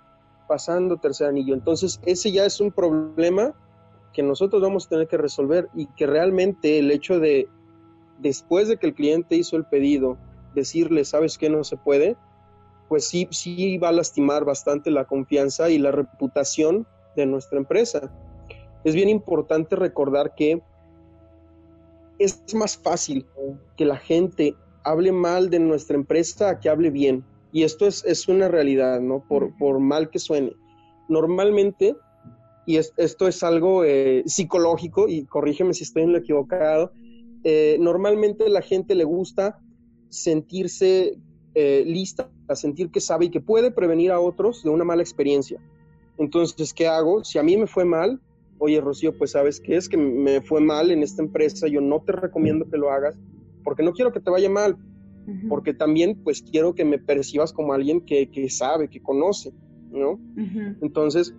pasando 0.47 0.97
tercer 0.97 1.29
anillo. 1.29 1.55
Entonces, 1.55 2.01
ese 2.05 2.33
ya 2.33 2.45
es 2.45 2.61
un 2.61 2.73
problema 2.73 3.55
que 4.13 4.23
nosotros 4.23 4.63
vamos 4.63 4.87
a 4.87 4.89
tener 4.91 5.09
que 5.09 5.19
resolver 5.19 5.69
y 5.75 5.87
que 5.89 6.07
realmente 6.07 6.79
el 6.79 6.91
hecho 6.91 7.21
de, 7.21 7.49
después 8.19 8.69
de 8.69 8.79
que 8.79 8.87
el 8.87 8.95
cliente 8.95 9.37
hizo 9.37 9.57
el 9.57 9.65
pedido, 9.65 10.17
decirle, 10.55 11.05
¿sabes 11.05 11.37
qué? 11.37 11.51
No 11.51 11.65
se 11.65 11.77
puede, 11.77 12.17
pues 12.89 13.07
sí, 13.07 13.29
sí 13.31 13.79
va 13.79 13.89
a 13.91 13.93
lastimar 13.93 14.45
bastante 14.45 14.91
la 14.91 15.05
confianza 15.05 15.69
y 15.71 15.79
la 15.79 15.91
reputación 15.91 16.87
de 17.15 17.27
nuestra 17.27 17.59
empresa. 17.59 18.11
Es 18.85 18.95
bien 18.95 19.09
importante 19.09 19.77
recordar 19.77 20.35
que 20.35 20.63
es 22.19 22.55
más 22.55 22.77
fácil 22.77 23.27
que 23.77 23.85
la 23.85 23.97
gente 23.97 24.55
hable 24.85 25.13
mal 25.13 25.51
de 25.51 25.59
nuestra 25.59 25.97
empresa 25.97 26.51
a 26.51 26.61
que 26.61 26.69
hable 26.69 26.91
bien. 26.91 27.25
Y 27.57 27.63
esto 27.63 27.87
es, 27.87 28.05
es 28.05 28.29
una 28.29 28.49
realidad, 28.49 29.01
¿no? 29.01 29.25
Por, 29.27 29.57
por, 29.57 29.81
mal 29.81 30.11
que 30.11 30.19
suene. 30.19 30.53
Normalmente, 31.09 31.97
y 32.67 32.77
esto 32.77 33.27
es 33.27 33.43
algo 33.43 33.83
eh, 33.83 34.25
psicológico, 34.27 35.09
y 35.09 35.25
corrígeme 35.25 35.73
si 35.73 35.85
estoy 35.85 36.03
en 36.03 36.13
lo 36.13 36.19
equivocado, 36.19 36.93
eh, 37.45 37.79
normalmente 37.81 38.51
la 38.51 38.61
gente 38.61 38.95
le 38.95 39.05
gusta 39.05 39.59
sentirse 40.11 41.17
eh, 41.55 41.83
lista, 41.87 42.31
a 42.47 42.57
sentir 42.57 42.91
que 42.91 43.01
sabe 43.01 43.25
y 43.25 43.31
que 43.31 43.41
puede 43.41 43.71
prevenir 43.71 44.13
a 44.13 44.21
otros 44.21 44.63
de 44.63 44.69
una 44.69 44.85
mala 44.85 45.01
experiencia. 45.01 45.59
Entonces, 46.19 46.75
¿qué 46.75 46.87
hago? 46.89 47.25
Si 47.25 47.39
a 47.39 47.43
mí 47.43 47.57
me 47.57 47.67
fue 47.67 47.87
mal, 47.87 48.21
oye 48.59 48.83
Rocío, 48.83 49.17
pues 49.17 49.31
sabes 49.31 49.61
qué 49.61 49.77
es 49.77 49.89
que 49.89 49.97
me 49.97 50.43
fue 50.43 50.61
mal 50.61 50.91
en 50.91 51.03
esta 51.03 51.23
empresa, 51.23 51.69
yo 51.69 51.81
no 51.81 52.03
te 52.03 52.13
recomiendo 52.13 52.69
que 52.69 52.77
lo 52.77 52.91
hagas, 52.91 53.17
porque 53.65 53.83
no 53.83 53.95
quiero 53.95 54.13
que 54.13 54.21
te 54.21 54.29
vaya 54.29 54.51
mal, 54.51 54.77
porque 55.49 55.75
también 55.75 56.17
pues 56.23 56.43
quiero 56.43 56.75
que 56.75 56.85
me 56.85 56.99
percibas 56.99 57.53
como 57.53 57.73
alguien 57.73 58.01
que, 58.01 58.49
sabe, 58.51 58.89
que 58.89 59.01
conoce, 59.01 59.53
¿no? 59.91 60.21
Entonces, 60.81 61.35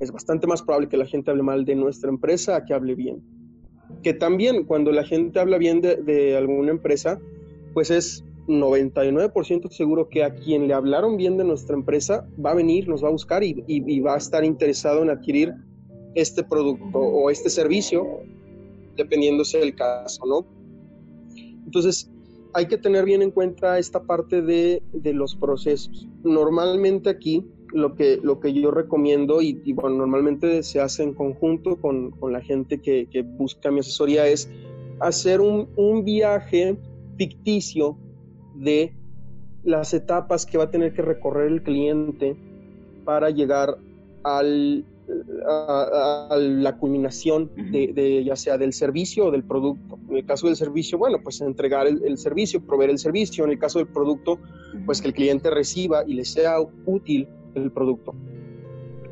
es 0.00 0.10
bastante 0.10 0.46
más 0.46 0.62
probable 0.62 0.88
que 0.88 0.96
la 0.96 1.06
gente 1.06 1.30
hable 1.30 1.42
mal 1.42 1.64
de 1.64 1.74
nuestra 1.74 2.10
empresa 2.10 2.56
a 2.56 2.64
que 2.64 2.74
hable 2.74 2.94
bien. 2.94 3.22
Que 4.02 4.14
también 4.14 4.64
cuando 4.64 4.92
la 4.92 5.04
gente 5.04 5.38
habla 5.38 5.58
bien 5.58 5.80
de, 5.80 6.36
alguna 6.36 6.70
empresa, 6.70 7.20
pues 7.72 7.90
es 7.90 8.24
99% 8.46 9.70
seguro 9.70 10.08
que 10.08 10.24
a 10.24 10.34
quien 10.34 10.68
le 10.68 10.74
hablaron 10.74 11.16
bien 11.16 11.36
de 11.36 11.44
nuestra 11.44 11.74
empresa 11.74 12.28
va 12.44 12.50
a 12.50 12.54
venir, 12.54 12.88
nos 12.88 13.02
va 13.02 13.08
a 13.08 13.12
buscar 13.12 13.42
y, 13.42 14.00
va 14.00 14.14
a 14.14 14.18
estar 14.18 14.44
interesado 14.44 15.02
en 15.02 15.10
adquirir 15.10 15.54
este 16.14 16.44
producto 16.44 16.98
o 16.98 17.30
este 17.30 17.50
servicio, 17.50 18.20
dependiéndose 18.96 19.58
del 19.58 19.74
caso, 19.74 20.24
¿no? 20.26 20.46
Entonces, 21.64 22.10
hay 22.54 22.66
que 22.66 22.78
tener 22.78 23.04
bien 23.04 23.20
en 23.20 23.32
cuenta 23.32 23.78
esta 23.78 24.02
parte 24.04 24.40
de, 24.40 24.82
los 25.12 25.34
procesos. 25.34 26.08
Normalmente 26.22 27.10
aquí 27.10 27.44
lo 27.72 27.94
que, 27.96 28.20
lo 28.22 28.38
que 28.38 28.52
yo 28.52 28.70
recomiendo 28.70 29.42
y, 29.42 29.72
bueno, 29.72 29.96
normalmente 29.96 30.62
se 30.62 30.80
hace 30.80 31.02
en 31.02 31.14
conjunto 31.14 31.76
con, 31.76 32.14
la 32.30 32.40
gente 32.40 32.80
que, 32.80 33.22
busca 33.36 33.70
mi 33.70 33.80
asesoría 33.80 34.26
es 34.28 34.48
hacer 35.00 35.40
un, 35.40 35.68
un 35.76 36.04
viaje 36.04 36.76
ficticio 37.18 37.98
de 38.54 38.92
las 39.64 39.92
etapas 39.92 40.46
que 40.46 40.56
va 40.56 40.64
a 40.64 40.70
tener 40.70 40.94
que 40.94 41.02
recorrer 41.02 41.50
el 41.50 41.62
cliente 41.62 42.36
para 43.04 43.30
llegar 43.30 43.76
al 44.22 44.84
a, 45.46 46.36
la 46.38 46.76
culminación 46.76 47.50
de, 47.54 48.22
ya 48.24 48.36
sea 48.36 48.58
del 48.58 48.72
servicio 48.72 49.26
o 49.26 49.30
del 49.30 49.44
producto. 49.44 49.98
En 50.08 50.16
el 50.16 50.26
caso 50.26 50.46
del 50.46 50.56
servicio, 50.56 50.98
bueno, 50.98 51.18
pues 51.22 51.40
entregar 51.40 51.86
el, 51.86 52.18
servicio, 52.18 52.60
proveer 52.60 52.90
el 52.90 52.98
servicio. 52.98 53.44
En 53.44 53.50
el 53.50 53.58
caso 53.58 53.78
del 53.78 53.88
producto, 53.88 54.38
pues 54.86 55.00
que 55.00 55.08
el 55.08 55.14
cliente 55.14 55.50
reciba 55.50 56.04
y 56.06 56.14
le 56.14 56.24
sea 56.24 56.56
útil 56.86 57.28
el 57.54 57.70
producto. 57.70 58.14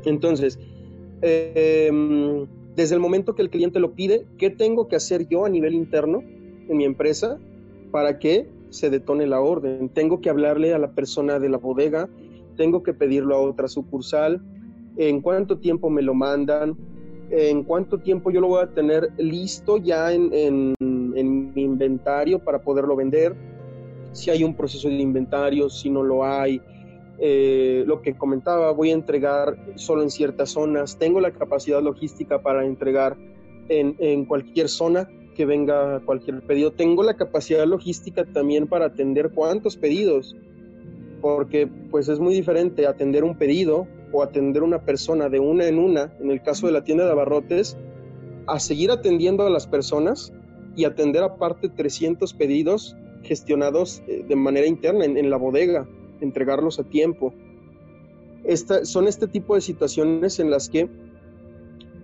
Entonces, 0.05 0.59
em, 1.21 2.45
desde 2.75 2.95
el 2.95 3.01
momento 3.01 3.35
que 3.35 3.41
el 3.41 3.49
cliente 3.49 3.79
lo 3.79 3.93
pide, 3.93 4.25
¿qué 4.37 4.49
tengo 4.49 4.87
que 4.87 4.95
hacer 4.95 5.27
yo 5.27 5.45
a 5.45 5.49
nivel 5.49 5.73
interno 5.73 6.23
en 6.67 6.77
mi 6.77 6.85
empresa 6.85 7.39
para 7.91 8.19
que 8.19 8.47
se 8.73 8.89
detone 8.89 9.27
la 9.27 9.39
orden. 9.39 9.89
Tengo 9.89 10.19
que 10.19 10.29
hablarle 10.29 10.73
a 10.73 10.79
la 10.79 10.91
persona 10.91 11.39
de 11.39 11.47
la 11.47 11.57
bodega, 11.57 12.09
tengo 12.57 12.81
que 12.81 12.93
pedirlo 12.93 13.35
a 13.35 13.39
otra 13.39 13.67
sucursal, 13.67 14.41
en 14.97 15.21
cuánto 15.21 15.57
tiempo 15.57 15.89
me 15.89 16.01
lo 16.01 16.13
mandan, 16.13 16.77
en 17.29 17.63
cuánto 17.63 17.97
tiempo 17.97 18.31
yo 18.31 18.41
lo 18.41 18.47
voy 18.47 18.63
a 18.63 18.67
tener 18.67 19.11
listo 19.17 19.77
ya 19.77 20.11
en, 20.11 20.75
mi 20.79 21.63
inventario 21.63 22.39
para 22.39 22.61
poderlo 22.61 22.95
vender, 22.95 23.35
si 24.11 24.29
hay 24.29 24.43
un 24.43 24.55
proceso 24.55 24.87
de 24.87 24.95
inventario, 24.95 25.69
si 25.69 25.89
no 25.89 26.03
lo 26.03 26.23
hay. 26.23 26.61
Eh, 27.19 27.83
lo 27.87 28.01
que 28.01 28.15
comentaba, 28.15 28.71
voy 28.71 28.89
a 28.89 28.93
entregar 28.93 29.55
solo 29.75 30.01
en 30.03 30.09
ciertas 30.09 30.49
zonas, 30.49 30.97
tengo 30.97 31.21
la 31.21 31.31
capacidad 31.31 31.81
logística 31.81 32.41
para 32.41 32.65
entregar 32.65 33.15
en, 33.69 33.95
en 33.99 34.25
cualquier 34.25 34.67
zona 34.67 35.07
que 35.35 35.45
venga 35.45 36.01
cualquier 36.01 36.41
pedido, 36.41 36.71
tengo 36.71 37.03
la 37.03 37.15
capacidad 37.15 37.65
logística 37.65 38.25
también 38.25 38.67
para 38.67 38.85
atender 38.85 39.31
cuántos 39.31 39.77
pedidos, 39.77 40.35
porque 41.21 41.67
pues 41.89 42.09
es 42.09 42.19
muy 42.19 42.33
diferente 42.33 42.85
atender 42.85 43.23
un 43.23 43.35
pedido 43.37 43.87
o 44.13 44.23
atender 44.23 44.63
una 44.63 44.79
persona 44.79 45.27
de 45.27 45.39
una 45.39 45.67
en 45.67 45.79
una, 45.79 46.13
en 46.21 46.31
el 46.31 46.41
caso 46.41 46.67
de 46.67 46.73
la 46.73 46.83
tienda 46.83 47.03
de 47.05 47.11
abarrotes, 47.11 47.75
a 48.47 48.59
seguir 48.59 48.91
atendiendo 48.91 49.45
a 49.45 49.49
las 49.49 49.67
personas 49.67 50.31
y 50.75 50.85
atender 50.85 51.23
aparte 51.23 51.67
300 51.67 52.33
pedidos 52.33 52.95
gestionados 53.23 54.03
eh, 54.07 54.23
de 54.27 54.35
manera 54.35 54.67
interna 54.67 55.05
en, 55.05 55.29
la 55.29 55.37
bodega, 55.37 55.87
entregarlos 56.21 56.79
a 56.79 56.83
tiempo. 56.83 57.33
Esta, 58.43 58.85
son 58.85 59.07
este 59.07 59.27
tipo 59.27 59.55
de 59.55 59.61
situaciones 59.61 60.39
en 60.39 60.51
las 60.51 60.69
que 60.69 60.89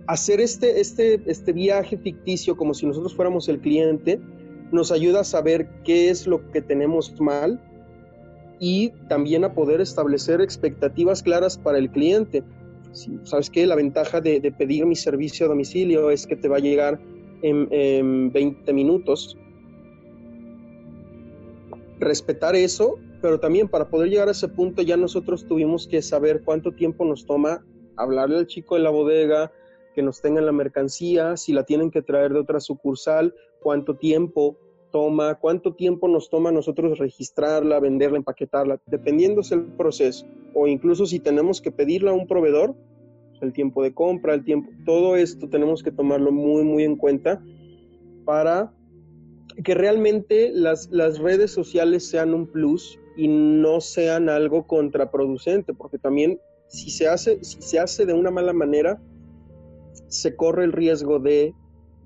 hacer 0.06 0.40
este, 0.40 0.80
este, 0.80 1.22
este 1.26 1.52
viaje 1.52 1.96
ficticio 1.96 2.56
como 2.56 2.74
si 2.74 2.86
nosotros 2.86 3.14
fuéramos 3.14 3.48
el 3.48 3.60
cliente 3.60 4.20
nos 4.72 4.90
ayuda 4.92 5.20
a 5.20 5.24
saber 5.24 5.68
qué 5.84 6.10
es 6.10 6.26
lo 6.26 6.50
que 6.50 6.62
tenemos 6.62 7.20
mal 7.20 7.60
y 8.60 8.90
también 9.08 9.42
a 9.42 9.54
poder 9.54 9.80
establecer 9.80 10.42
expectativas 10.42 11.22
claras 11.22 11.56
para 11.56 11.78
el 11.78 11.90
cliente. 11.90 12.44
¿Sabes 13.24 13.48
qué? 13.48 13.66
La 13.66 13.74
ventaja 13.74 14.20
de, 14.20 14.40
pedir 14.56 14.84
mi 14.84 14.94
servicio 14.94 15.46
a 15.46 15.48
domicilio 15.48 16.10
es 16.10 16.26
que 16.26 16.36
te 16.36 16.46
va 16.46 16.58
a 16.58 16.60
llegar 16.60 17.00
en, 17.42 18.30
20 18.30 18.72
minutos. 18.74 19.36
Respetar 21.98 22.54
eso, 22.54 22.98
pero 23.22 23.40
también 23.40 23.66
para 23.66 23.88
poder 23.88 24.10
llegar 24.10 24.28
a 24.28 24.32
ese 24.32 24.48
punto 24.48 24.82
ya 24.82 24.96
nosotros 24.96 25.46
tuvimos 25.46 25.88
que 25.88 26.02
saber 26.02 26.42
cuánto 26.44 26.72
tiempo 26.72 27.04
nos 27.04 27.24
toma 27.24 27.64
hablarle 27.96 28.38
al 28.38 28.46
chico 28.46 28.74
de 28.74 28.82
la 28.82 28.90
bodega, 28.90 29.52
que 29.94 30.02
nos 30.02 30.20
tengan 30.20 30.46
la 30.46 30.52
mercancía, 30.52 31.36
si 31.36 31.52
la 31.52 31.64
tienen 31.64 31.90
que 31.90 32.02
traer 32.02 32.32
de 32.32 32.40
otra 32.40 32.60
sucursal, 32.60 33.34
cuánto 33.60 33.96
tiempo, 33.96 34.58
toma, 34.90 35.36
cuánto 35.36 35.74
tiempo 35.74 36.08
nos 36.08 36.30
toma 36.30 36.52
nosotros 36.52 36.98
registrarla, 36.98 37.80
venderla, 37.80 38.18
empaquetarla, 38.18 38.80
dependiendo 38.86 39.42
del 39.42 39.64
proceso. 39.64 40.26
O 40.54 40.66
incluso 40.66 41.06
si 41.06 41.20
tenemos 41.20 41.60
que 41.60 41.72
pedirla 41.72 42.10
a 42.10 42.14
un 42.14 42.26
proveedor, 42.26 42.74
el 43.40 43.52
tiempo 43.52 43.82
de 43.82 43.94
compra, 43.94 44.34
el 44.34 44.44
tiempo, 44.44 44.70
todo 44.84 45.16
esto 45.16 45.48
tenemos 45.48 45.82
que 45.82 45.90
tomarlo 45.90 46.30
muy, 46.30 46.62
muy 46.62 46.84
en 46.84 46.96
cuenta 46.96 47.42
para 48.24 48.72
que 49.64 49.74
realmente 49.74 50.50
las, 50.52 50.90
las 50.90 51.18
redes 51.18 51.50
sociales 51.50 52.08
sean 52.08 52.34
un 52.34 52.46
plus 52.46 52.98
y 53.16 53.28
no 53.28 53.80
sean 53.80 54.28
algo 54.28 54.66
contraproducente, 54.66 55.74
porque 55.74 55.98
también 55.98 56.38
si 56.68 56.90
se 56.90 57.08
hace, 57.08 57.42
si 57.42 57.60
se 57.60 57.78
hace 57.78 58.06
de 58.06 58.12
una 58.12 58.30
mala 58.30 58.52
manera, 58.52 59.00
se 60.06 60.36
corre 60.36 60.64
el 60.64 60.72
riesgo 60.72 61.18
de, 61.18 61.54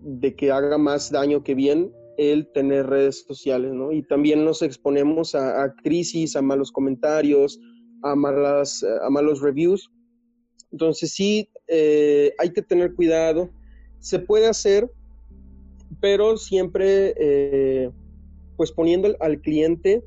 de 0.00 0.34
que 0.34 0.50
haga 0.50 0.78
más 0.78 1.10
daño 1.10 1.42
que 1.42 1.54
bien 1.54 1.92
el 2.18 2.50
tener 2.52 2.86
redes 2.86 3.24
sociales, 3.26 3.72
¿no? 3.72 3.92
Y 3.92 4.02
también 4.02 4.44
nos 4.44 4.62
exponemos 4.62 5.34
a, 5.34 5.74
crisis, 5.82 6.36
a 6.36 6.42
malos 6.42 6.72
comentarios, 6.72 7.58
a, 8.02 8.14
malas, 8.14 8.84
a 9.02 9.10
malos 9.10 9.40
reviews. 9.40 9.90
Entonces 10.72 11.12
sí, 11.12 11.48
eh, 11.68 12.32
hay 12.38 12.50
que 12.50 12.62
tener 12.62 12.94
cuidado. 12.94 13.50
Se 14.00 14.18
puede 14.18 14.48
hacer, 14.48 14.90
pero 16.00 16.36
siempre 16.36 17.14
eh, 17.18 17.90
pues 18.56 18.72
poniendo 18.72 19.14
al 19.20 19.40
cliente 19.40 20.02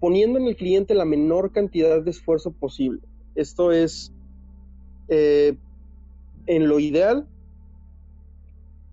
poniendo 0.00 0.38
en 0.38 0.46
el 0.46 0.56
cliente 0.56 0.94
la 0.94 1.04
menor 1.04 1.52
cantidad 1.52 2.02
de 2.02 2.10
esfuerzo 2.10 2.52
posible. 2.52 3.00
Esto 3.34 3.72
es, 3.72 4.12
eh, 5.08 5.56
en 6.46 6.68
lo 6.68 6.80
ideal, 6.80 7.26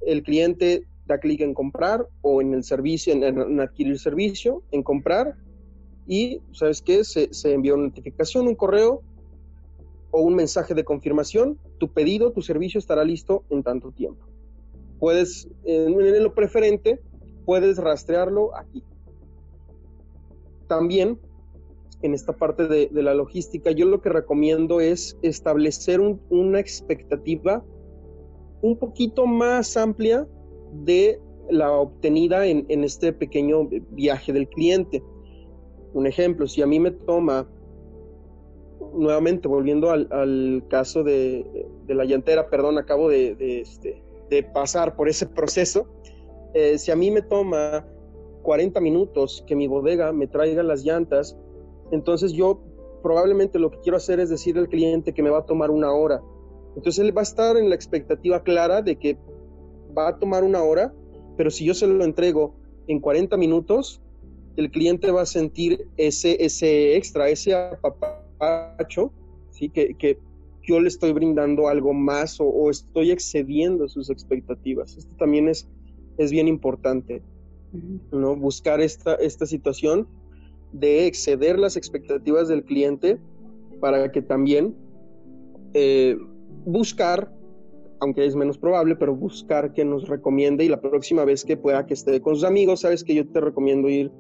el 0.02 0.24
cliente 0.24 0.86
da 1.10 1.20
clic 1.20 1.42
en 1.42 1.54
comprar 1.54 2.08
o 2.22 2.42
en 2.42 2.54
el 2.54 2.64
servicio, 2.64 3.12
en, 3.14 3.60
adquirir 3.60 4.00
servicio, 4.00 4.64
en 4.72 4.84
comprar 4.84 5.36
y, 6.08 6.40
¿sabes 6.54 6.82
qué? 6.82 7.04
Se, 7.04 7.34
se 7.34 7.54
envía 7.54 7.74
una 7.74 7.88
notificación, 7.88 8.48
un 8.48 8.56
correo 8.56 9.02
o 10.12 10.22
un 10.22 10.36
mensaje 10.36 10.74
de 10.74 10.84
confirmación, 10.84 11.60
tu 11.78 11.92
pedido, 11.92 12.32
tu 12.32 12.42
servicio 12.42 12.80
estará 12.80 13.04
listo 13.04 13.44
en 13.50 13.64
tanto 13.64 13.92
tiempo. 13.92 14.26
Puedes, 15.00 15.48
en, 15.64 16.24
lo 16.24 16.34
preferente, 16.34 17.00
puedes 17.46 17.78
rastrearlo 17.78 18.56
aquí. 18.56 18.84
También, 20.68 21.20
en 22.02 22.14
esta 22.14 22.34
parte 22.34 22.68
de, 22.68 22.90
la 22.92 23.14
logística, 23.14 23.72
yo 23.72 23.86
lo 23.86 24.02
que 24.02 24.10
recomiendo 24.10 24.80
es 24.80 25.18
establecer 25.22 26.00
una 26.30 26.60
expectativa 26.60 27.64
un 28.62 28.78
poquito 28.78 29.26
más 29.26 29.78
amplia 29.78 30.28
de 30.72 31.20
la 31.50 31.72
obtenida 31.72 32.46
en, 32.46 32.84
este 32.84 33.12
pequeño 33.12 33.68
viaje 33.92 34.32
del 34.34 34.48
cliente. 34.48 35.04
Un 35.94 36.06
ejemplo, 36.06 36.48
si 36.48 36.62
a 36.62 36.68
mí 36.68 36.80
me 36.80 36.92
toma, 36.92 37.48
nuevamente 38.94 39.48
volviendo 39.48 39.90
al, 39.90 40.64
caso 40.70 41.04
de, 41.04 41.68
la 41.88 42.06
llantera, 42.06 42.50
perdón, 42.50 42.78
acabo 42.78 43.10
de, 43.10 43.62
este, 43.62 44.04
pasar 44.54 44.96
por 44.96 45.10
ese 45.10 45.26
proceso, 45.26 45.88
eh, 46.54 46.78
si 46.78 46.92
a 46.92 46.96
mí 46.96 47.12
me 47.12 47.22
toma 47.22 47.86
40 48.44 48.80
minutos 48.80 49.44
que 49.48 49.56
mi 49.56 49.68
bodega 49.68 50.12
me 50.12 50.28
traiga 50.28 50.64
las 50.64 50.84
llantas, 50.84 51.38
entonces 51.92 52.32
yo 52.32 52.62
probablemente 53.02 53.60
lo 53.60 53.72
que 53.72 53.80
quiero 53.80 53.98
hacer 53.98 54.20
es 54.20 54.30
decirle 54.30 54.62
al 54.62 54.70
cliente 54.70 55.14
que 55.14 55.24
me 55.24 55.30
va 55.30 55.40
a 55.40 55.46
tomar 55.46 55.72
una 55.72 55.92
hora. 55.92 56.22
Entonces 56.76 57.00
él 57.00 57.16
va 57.16 57.22
a 57.22 57.24
estar 57.24 57.58
en 57.58 57.70
la 57.70 57.76
expectativa 57.76 58.44
clara 58.44 58.82
de 58.82 58.98
que 58.98 59.18
va 59.98 60.10
a 60.10 60.20
tomar 60.20 60.44
una 60.44 60.64
hora, 60.64 60.94
pero 61.38 61.50
si 61.52 61.66
yo 61.66 61.74
se 61.74 61.88
lo 61.88 62.04
entrego 62.04 62.56
en 62.88 63.00
40 63.00 63.38
minutos, 63.38 64.02
el 64.56 64.72
cliente 64.72 65.12
va 65.12 65.22
a 65.22 65.26
sentir 65.26 65.88
ese, 65.98 66.44
ese 66.44 66.98
extra, 66.98 67.30
ese 67.30 67.54
apapacho, 67.54 69.12
¿sí? 69.52 69.70
que, 69.70 69.96
que 69.96 70.18
yo 70.70 70.80
le 70.80 70.88
estoy 70.88 71.14
brindando 71.14 71.68
algo 71.68 71.94
más 71.94 72.38
o, 72.40 72.70
estoy 72.70 73.12
excediendo 73.12 73.90
sus 73.90 74.10
expectativas. 74.10 74.98
Esto 74.98 75.16
también 75.18 75.48
es, 75.48 75.68
es 76.18 76.32
bien 76.32 76.48
importante, 76.48 77.24
¿no? 78.12 78.36
Buscar 78.36 78.80
esta, 78.80 79.16
esta 79.16 79.46
situación 79.46 80.08
de 80.72 81.08
exceder 81.08 81.58
las 81.58 81.76
expectativas 81.76 82.48
del 82.48 82.64
cliente 82.64 83.18
para 83.80 84.12
que 84.12 84.22
también 84.22 84.76
eh, 85.74 86.18
buscar 86.66 87.34
aunque 88.00 88.26
es 88.26 88.36
menos 88.36 88.58
probable, 88.58 88.96
pero 88.96 89.16
buscar 89.16 89.74
que 89.74 89.84
nos 89.84 90.08
recomiende 90.08 90.64
y 90.64 90.70
la 90.70 90.80
próxima 90.80 91.26
vez 91.26 91.44
que 91.44 91.58
pueda 91.58 91.86
que 91.86 91.94
esté 91.94 92.22
con 92.22 92.36
sus 92.36 92.44
amigos, 92.44 92.82
sabes 92.82 93.04
que 93.04 93.14
yo 93.14 93.28
te 93.28 93.42
recomiendo 93.42 93.90
ir 93.90 94.12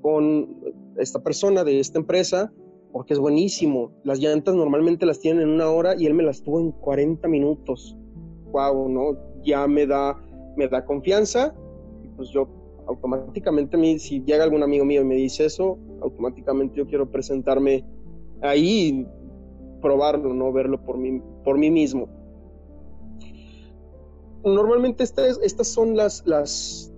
con 0.00 0.56
esta 0.96 1.22
persona 1.22 1.64
de 1.64 1.80
esta 1.80 1.98
empresa 1.98 2.52
porque 2.92 3.14
es 3.14 3.18
buenísimo. 3.18 3.92
Las 4.04 4.20
llantas 4.20 4.54
normalmente 4.54 5.06
las 5.06 5.18
tienen 5.18 5.42
en 5.42 5.48
una 5.50 5.68
hora 5.68 5.94
y 5.98 6.06
él 6.06 6.14
me 6.14 6.22
las 6.22 6.42
tuvo 6.42 6.60
en 6.60 6.70
40 6.72 7.26
minutos. 7.28 7.96
Wow, 8.52 8.88
¿no? 8.88 9.18
Ya 9.42 9.66
me 9.66 9.86
da, 9.86 10.16
me 10.56 10.68
da 10.68 10.84
confianza 10.84 11.54
y 12.02 12.08
pues 12.08 12.30
yo 12.30 12.48
automáticamente, 12.86 13.98
si 13.98 14.22
llega 14.22 14.44
algún 14.44 14.62
amigo 14.62 14.84
mío 14.84 15.02
y 15.02 15.04
me 15.04 15.16
dice 15.16 15.46
eso, 15.46 15.76
automáticamente 16.00 16.76
yo 16.76 16.86
quiero 16.86 17.10
presentarme 17.10 17.84
ahí 18.40 19.00
y 19.00 19.06
probarlo, 19.82 20.32
¿no? 20.32 20.52
Verlo 20.52 20.82
por 20.84 20.96
mí, 20.96 21.20
por 21.44 21.58
mí 21.58 21.70
mismo 21.70 22.08
normalmente 24.54 25.04
estas, 25.04 25.38
estas 25.42 25.68
son 25.68 25.96
las, 25.96 26.22
las, 26.26 26.92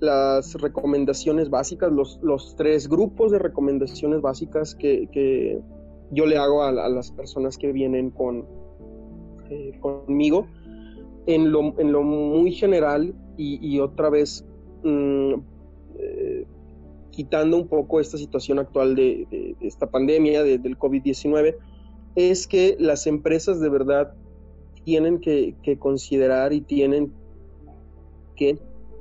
las 0.00 0.54
recomendaciones 0.54 1.50
básicas, 1.50 1.92
los, 1.92 2.18
los, 2.22 2.56
tres 2.56 2.88
grupos 2.88 3.32
de 3.32 3.38
recomendaciones 3.38 4.20
básicas 4.20 4.74
que, 4.74 5.08
que 5.12 5.60
yo 6.10 6.26
le 6.26 6.36
hago 6.38 6.62
a, 6.62 6.72
las 6.72 7.10
personas 7.12 7.58
que 7.58 7.72
vienen 7.72 8.10
con, 8.10 8.46
eh, 9.50 9.72
conmigo. 9.80 10.46
En 11.26 11.50
lo, 11.50 11.74
en 11.80 11.90
lo, 11.90 12.02
muy 12.02 12.52
general 12.52 13.12
y, 13.36 13.80
otra 13.80 14.10
vez 14.10 14.46
mm, 14.84 15.34
eh, 15.98 16.46
quitando 17.10 17.56
un 17.56 17.66
poco 17.66 17.98
esta 17.98 18.16
situación 18.16 18.60
actual 18.60 18.94
de, 18.94 19.26
de 19.30 19.66
esta 19.66 19.90
pandemia, 19.90 20.44
del 20.44 20.78
COVID-19, 20.78 21.56
es 22.14 22.46
que 22.46 22.76
las 22.78 23.08
empresas 23.08 23.60
de 23.60 23.68
verdad 23.68 24.14
tienen 24.86 25.18
que, 25.18 25.56
considerar 25.80 26.52
y 26.52 26.60
tienen 26.60 27.12
que 28.36 28.56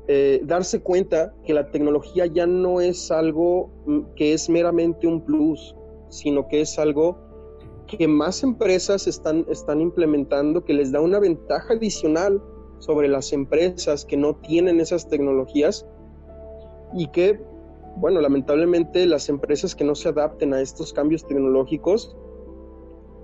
eh, 0.07 0.41
darse 0.43 0.81
cuenta 0.81 1.35
que 1.45 1.53
la 1.53 1.69
tecnología 1.69 2.25
ya 2.25 2.47
no 2.47 2.81
es 2.81 3.11
algo 3.11 3.69
mm, 3.85 3.99
que 4.15 4.33
es 4.33 4.49
meramente 4.49 5.05
un 5.05 5.21
plus, 5.21 5.75
sino 6.09 6.47
que 6.47 6.61
es 6.61 6.79
algo 6.79 7.19
que 7.85 8.07
más 8.07 8.41
empresas 8.41 9.05
están, 9.05 9.45
están 9.47 9.79
implementando, 9.79 10.65
que 10.65 10.73
les 10.73 10.91
da 10.91 11.01
una 11.01 11.19
ventaja 11.19 11.75
adicional 11.75 12.41
sobre 12.79 13.07
las 13.07 13.31
empresas 13.31 14.05
que 14.05 14.17
no 14.17 14.37
tienen 14.37 14.79
esas 14.79 15.07
tecnologías 15.07 15.85
y 16.95 17.09
que, 17.09 17.39
bueno, 17.97 18.21
lamentablemente 18.21 19.05
las 19.05 19.29
empresas 19.29 19.75
que 19.75 19.83
no 19.83 19.93
se 19.93 20.09
adapten 20.09 20.51
a 20.55 20.61
estos 20.61 20.93
cambios 20.93 21.27
tecnológicos, 21.27 22.17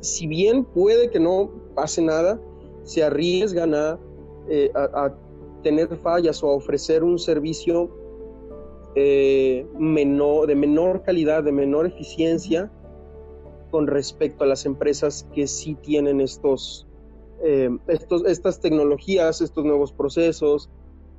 si 0.01 0.27
bien 0.27 0.63
puede 0.63 1.09
que 1.09 1.19
no 1.19 1.49
pase 1.75 2.03
nada, 2.03 2.39
se 2.83 3.03
arriesgan 3.03 3.73
a, 3.73 3.99
eh, 4.49 4.71
tener 5.63 5.95
fallas 5.97 6.43
o 6.43 6.49
a 6.49 6.53
ofrecer 6.53 7.03
un 7.03 7.19
servicio 7.19 7.89
eh, 8.95 9.65
menor, 9.77 10.47
de 10.47 10.55
menor 10.55 11.03
calidad, 11.03 11.43
de 11.43 11.51
menor 11.51 11.85
eficiencia 11.85 12.71
con 13.69 13.87
respecto 13.87 14.43
a 14.43 14.47
las 14.47 14.65
empresas 14.65 15.27
que 15.33 15.47
sí 15.47 15.75
tienen 15.75 16.19
estos, 16.19 16.87
eh, 17.41 17.69
estos, 17.87 18.25
estas 18.25 18.59
tecnologías, 18.59 19.41
estos 19.41 19.63
nuevos 19.63 19.93
procesos, 19.93 20.69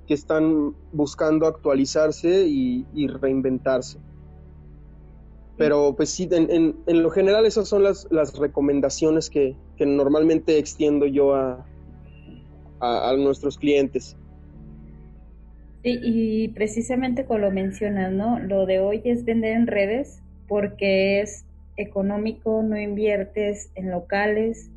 que 0.07 0.15
están 0.15 0.75
buscando 0.93 1.47
actualizarse 1.47 2.47
y, 2.47 3.07
reinventarse. 3.07 3.99
Pero 5.63 5.95
pues 5.95 6.11
sí, 6.11 6.29
en, 6.33 6.75
lo 6.89 7.09
general 7.11 7.47
esas 7.47 7.69
son 7.69 7.85
las, 7.85 8.09
las 8.11 8.37
recomendaciones 8.37 9.31
que, 9.31 9.55
que, 9.77 9.87
normalmente 9.87 10.59
extiendo 10.59 11.07
yo 11.07 11.37
a, 11.37 11.65
a, 12.81 13.15
nuestros 13.17 13.59
clientes. 13.59 14.17
Sí, 15.85 16.01
y 16.03 16.49
precisamente 16.49 17.27
como 17.27 17.39
lo 17.39 17.53
mencionas, 17.53 18.13
¿no? 18.13 18.41
Lo 18.41 18.67
de 18.67 18.81
hoy 18.81 19.03
es 19.05 19.25
vender 19.25 19.53
en 19.53 19.69
redes 19.69 20.21
porque 20.49 21.21
es 21.21 21.45
económico, 21.77 22.65
no 22.65 22.77
inviertes 22.77 23.71
en 23.77 23.93
locales, 23.93 24.69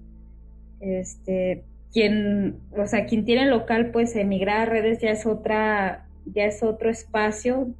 este, 0.81 1.63
quien, 1.93 2.59
o 2.77 2.85
sea, 2.85 3.07
quien 3.07 3.25
tiene 3.25 3.47
local, 3.47 3.89
pues 3.89 4.15
emigrar 4.15 4.61
a 4.61 4.65
redes 4.65 4.99
ya 5.01 5.09
es 5.09 5.25
otra, 5.25 6.05
ya 6.27 6.45
es 6.45 6.61
otro 6.61 6.91
espacio 6.91 7.73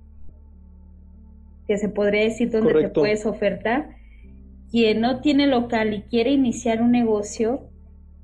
que 1.68 1.78
se 1.78 1.90
podría 1.90 2.24
decir 2.24 2.52
donde 2.52 2.74
te 2.74 2.90
puedes 2.90 3.26
ofertar. 3.26 3.90
Quien 4.72 5.02
no 5.02 5.22
tiene 5.22 5.48
local 5.48 5.94
y 5.94 6.02
quiere 6.04 6.32
iniciar 6.32 6.82
un 6.82 6.92
negocio, 6.92 7.70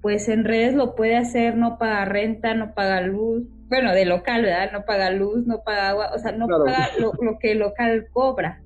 pues 0.01 0.27
en 0.29 0.43
redes 0.43 0.73
lo 0.73 0.95
puede 0.95 1.15
hacer, 1.15 1.55
no 1.55 1.77
paga 1.77 2.05
renta, 2.05 2.53
no 2.53 2.73
paga 2.73 3.01
luz, 3.01 3.43
bueno, 3.69 3.93
de 3.93 4.05
local, 4.05 4.41
¿verdad? 4.41 4.71
No 4.73 4.83
paga 4.83 5.11
luz, 5.11 5.47
no 5.47 5.63
paga 5.63 5.89
agua, 5.89 6.11
o 6.13 6.19
sea, 6.19 6.33
no 6.33 6.47
paga 6.47 6.89
lo, 6.99 7.13
lo, 7.21 7.39
que 7.39 7.53
el 7.53 7.59
local 7.59 8.07
cobra. 8.11 8.61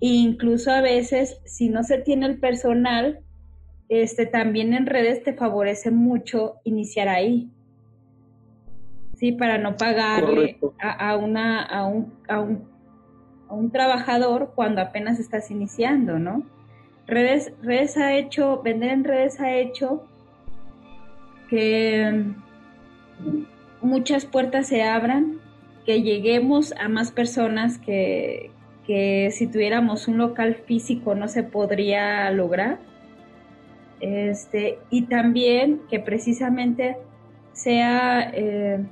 E 0.00 0.08
incluso 0.08 0.70
a 0.70 0.82
veces, 0.82 1.40
si 1.46 1.70
no 1.70 1.84
se 1.84 1.98
tiene 1.98 2.26
el 2.26 2.38
personal, 2.38 3.20
este, 3.88 4.26
también 4.26 4.72
en 4.74 4.86
redes 4.86 5.22
te 5.24 5.32
favorece 5.32 5.90
mucho 5.90 6.56
iniciar 6.64 7.08
ahí. 7.08 7.50
Sí, 9.16 9.32
para 9.32 9.58
no 9.58 9.76
pagarle 9.76 10.58
a, 10.78 11.16
una, 11.16 11.62
a, 11.62 11.86
un, 11.86 12.14
a, 12.28 12.40
un, 12.40 12.68
a 13.50 13.54
un 13.54 13.70
trabajador 13.70 14.52
cuando 14.54 14.80
apenas 14.80 15.18
estás 15.18 15.50
iniciando, 15.50 16.18
¿no? 16.18 16.42
Redes, 17.06 17.52
redes 17.62 17.96
ha 17.96 18.14
hecho, 18.14 18.62
vender 18.62 18.90
en 18.90 19.04
redes 19.04 19.40
ha 19.40 19.52
hecho 19.56 20.04
que 21.48 22.24
muchas 23.82 24.24
puertas 24.24 24.68
se 24.68 24.84
abran, 24.84 25.40
que 25.84 26.02
lleguemos 26.02 26.72
a 26.80 26.88
más 26.88 27.10
personas 27.10 27.78
que, 27.78 28.52
que 28.86 29.30
si 29.32 29.48
tuviéramos 29.48 30.06
un 30.06 30.18
local 30.18 30.54
físico 30.54 31.14
no 31.16 31.26
se 31.26 31.42
podría 31.42 32.30
lograr. 32.30 32.78
Este, 34.00 34.78
y 34.88 35.02
también 35.02 35.82
que 35.90 35.98
precisamente 35.98 36.96
sea 37.52 38.30
eh, 38.32 38.86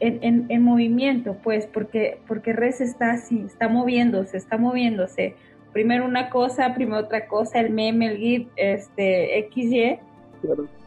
en, 0.00 0.62
movimiento, 0.62 1.36
pues, 1.42 1.66
porque, 1.66 2.18
porque 2.26 2.52
Res 2.52 2.80
está 2.80 3.12
así, 3.12 3.44
está 3.46 3.68
moviéndose, 3.68 4.36
está 4.36 4.56
moviéndose. 4.56 5.34
Primero 5.72 6.04
una 6.04 6.30
cosa, 6.30 6.74
primero 6.74 6.98
otra 6.98 7.26
cosa, 7.26 7.60
el 7.60 7.70
meme, 7.70 8.06
el 8.06 8.16
GIF, 8.16 8.48
este, 8.56 9.48
XY. 9.52 9.98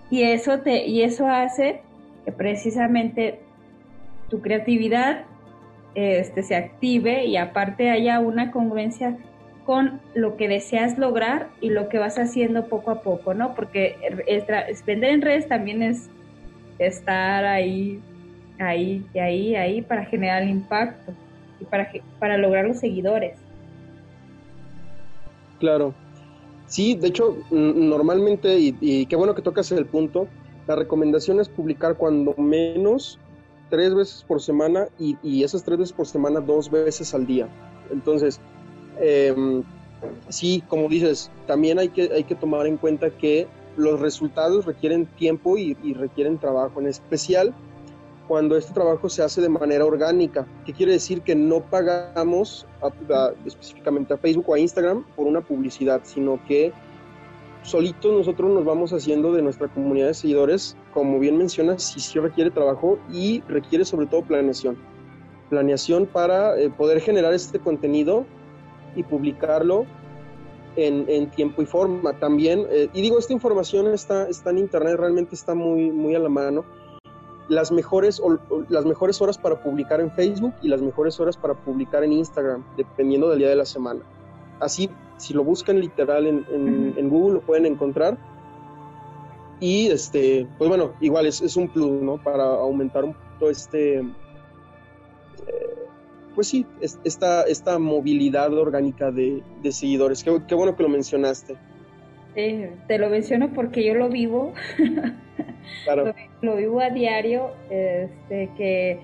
Y 0.10 0.24
eso 0.24 0.60
te, 0.60 0.86
y 0.86 1.04
eso 1.04 1.28
hace 1.28 1.82
que 2.26 2.32
precisamente 2.32 3.40
tu 4.30 4.42
creatividad 4.42 5.26
este, 5.96 6.44
se 6.44 6.56
active 6.56 7.26
y 7.26 7.38
aparte 7.38 7.90
haya 7.92 8.20
una 8.20 8.52
congruencia 8.52 9.18
con 9.66 10.02
lo 10.14 10.36
que 10.36 10.48
deseas 10.48 10.98
lograr 10.98 11.50
y 11.62 11.70
lo 11.70 11.88
que 11.88 11.98
vas 11.98 12.18
haciendo 12.18 12.68
poco 12.68 12.92
a 12.92 13.02
poco, 13.02 13.34
¿no? 13.34 13.56
Porque 13.56 13.96
vender 14.86 15.12
en 15.12 15.22
redes 15.22 15.48
también 15.48 15.82
es 15.82 16.10
estar 16.80 17.46
ahí, 17.46 18.02
ahí, 18.60 19.06
y 19.14 19.20
ahí, 19.20 19.56
ahí 19.56 19.82
para 19.82 20.06
generar 20.06 20.44
impacto 20.44 21.14
y 21.60 21.66
para, 21.66 21.90
para 22.20 22.38
lograr 22.38 22.66
los 22.66 22.80
seguidores. 22.80 23.38
Claro. 25.60 25.94
Sí, 26.68 26.96
de 26.96 27.08
hecho, 27.10 27.38
normalmente, 27.52 28.58
y, 28.58 28.76
y 28.82 29.06
qué 29.06 29.16
bueno 29.16 29.36
que 29.36 29.42
tocas 29.42 29.72
el 29.72 29.86
punto, 29.86 30.28
la 30.68 30.76
recomendación 30.76 31.40
es 31.40 31.50
publicar 31.50 31.96
cuando 31.96 32.34
menos 32.38 33.20
tres 33.74 33.96
veces 33.96 34.24
por 34.28 34.40
semana 34.40 34.88
y, 35.00 35.44
esas 35.44 35.64
tres 35.64 35.80
veces 35.80 35.94
por 35.94 36.06
semana 36.06 36.40
dos 36.40 36.70
veces 36.70 37.12
al 37.16 37.26
día. 37.26 37.48
Entonces, 37.92 38.40
em, 39.00 39.64
sí, 40.30 40.64
como 40.68 40.88
dices, 40.88 41.32
también 41.48 41.80
hay 41.80 41.90
que, 41.90 42.04
hay 42.14 42.24
que 42.24 42.36
tomar 42.36 42.68
en 42.68 42.78
cuenta 42.78 43.10
que 43.10 43.48
los 43.76 44.00
resultados 44.00 44.66
requieren 44.66 45.08
tiempo 45.08 45.58
y, 45.58 45.74
requieren 45.96 46.38
trabajo, 46.38 46.80
en 46.80 46.88
especial 46.88 47.52
cuando 48.28 48.58
este 48.58 48.74
trabajo 48.74 49.10
se 49.10 49.22
hace 49.24 49.42
de 49.42 49.50
manera 49.50 49.86
orgánica. 49.86 50.48
¿Qué 50.66 50.74
quiere 50.74 50.94
decir? 50.94 51.22
Que 51.22 51.36
no 51.36 51.62
pagamos 51.62 52.66
específicamente 53.46 54.14
a 54.14 54.18
Facebook 54.18 54.46
o 54.48 54.54
a 54.54 54.60
Instagram 54.60 55.06
por 55.16 55.28
una 55.28 55.42
publicidad, 55.42 56.02
sino 56.04 56.40
que 56.48 56.72
solitos 57.64 58.14
nosotros 58.14 58.52
nos 58.52 58.66
vamos 58.66 58.94
haciendo 58.94 59.34
de 59.34 59.42
nuestra 59.42 59.68
comunidad 59.68 60.08
de 60.08 60.14
seguidores, 60.14 60.78
como 60.94 61.20
bien 61.20 61.38
mencionas, 61.38 61.84
sí, 61.84 62.00
sí 62.00 62.20
requiere 62.20 62.52
trabajo 62.52 63.00
y 63.12 63.42
requiere 63.48 63.86
sobre 63.86 64.06
todo 64.06 64.22
planeación. 64.22 64.78
Planeación 65.50 66.06
para 66.06 66.60
eh, 66.60 66.70
poder 66.70 67.00
generar 67.02 67.34
este 67.34 67.60
contenido 67.60 68.26
y 68.96 69.04
publicarlo 69.04 69.86
en, 70.76 71.30
tiempo 71.32 71.62
y 71.62 71.66
forma 71.66 72.18
también. 72.20 72.66
Eh, 72.70 72.90
y 72.94 73.02
digo, 73.02 73.20
esta 73.20 73.34
información 73.34 73.94
está, 73.94 74.28
está 74.28 74.50
en 74.50 74.60
internet, 74.60 74.96
realmente 74.98 75.36
está 75.36 75.54
muy, 75.54 75.92
muy 75.92 76.16
a 76.16 76.20
la 76.20 76.30
mano. 76.30 76.66
Las 77.54 77.72
mejores, 77.72 78.22
las 78.70 78.86
mejores 78.86 79.22
horas 79.22 79.38
para 79.38 79.62
publicar 79.62 80.02
en 80.02 80.12
Facebook 80.12 80.54
y 80.62 80.68
las 80.68 80.82
mejores 80.82 81.20
horas 81.20 81.38
para 81.38 81.54
publicar 81.54 82.04
en 82.04 82.14
Instagram, 82.14 82.64
dependiendo 82.76 83.30
del 83.30 83.40
día 83.40 83.50
de 83.50 83.56
la 83.56 83.66
semana. 83.66 84.02
Así 84.60 84.90
si 85.18 85.34
lo 85.34 85.44
buscan 85.44 85.80
literal 85.80 86.28
en, 86.28 87.10
Google 87.10 87.36
lo 87.36 87.42
pueden 87.42 87.66
encontrar. 87.66 88.18
Y 89.60 89.88
este, 89.88 90.48
pues 90.58 90.68
bueno, 90.68 90.94
igual 91.00 91.26
es, 91.26 91.42
es 91.42 91.56
un 91.56 91.70
plus, 91.70 92.02
¿no? 92.02 92.22
Para 92.22 92.44
aumentar 92.44 93.06
un 93.06 93.14
poquito 93.14 93.50
este, 93.50 94.00
eh, 94.00 95.84
pues 96.36 96.48
sí, 96.48 96.66
esta, 96.82 97.44
esta 97.44 97.80
movilidad 97.80 98.54
orgánica 98.58 99.12
de, 99.12 99.44
seguidores. 99.72 100.24
Qué, 100.24 100.56
bueno 100.56 100.76
que 100.76 100.84
lo 100.84 100.90
mencionaste. 100.90 101.58
Te 102.34 102.98
lo 102.98 103.10
menciono 103.10 103.50
porque 103.54 103.84
yo 103.84 103.94
lo 103.96 104.10
vivo. 104.10 104.54
Claro. 105.86 106.14
lo, 106.42 106.58
vivo 106.58 106.82
a 106.82 106.90
diario, 106.90 107.52
este, 107.70 108.50
que 108.58 109.00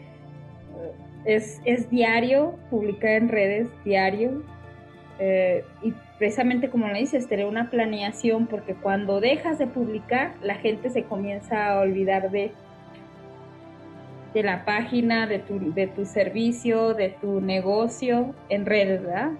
es, 1.25 1.61
es 1.65 1.89
diario, 1.89 2.55
publicar 2.69 3.11
en 3.11 3.29
redes, 3.29 3.67
diario. 3.83 4.43
Eh, 5.19 5.63
y 5.81 5.93
precisamente 6.17 6.69
como 6.69 6.87
le 6.87 6.99
dices, 6.99 7.27
tener 7.27 7.45
una 7.45 7.69
planeación, 7.69 8.47
porque 8.47 8.75
cuando 8.75 9.19
dejas 9.19 9.57
de 9.57 9.67
publicar, 9.67 10.33
la 10.41 10.55
gente 10.55 10.89
se 10.89 11.03
comienza 11.03 11.67
a 11.67 11.79
olvidar 11.79 12.29
de, 12.29 12.51
de 14.33 14.43
la 14.43 14.65
página, 14.65 15.27
de 15.27 15.39
tu, 15.39 15.73
de 15.73 15.87
tu 15.87 16.05
servicio, 16.05 16.93
de 16.93 17.09
tu 17.09 17.41
negocio 17.41 18.35
en 18.49 18.65
redes, 18.65 19.01
¿verdad? 19.01 19.31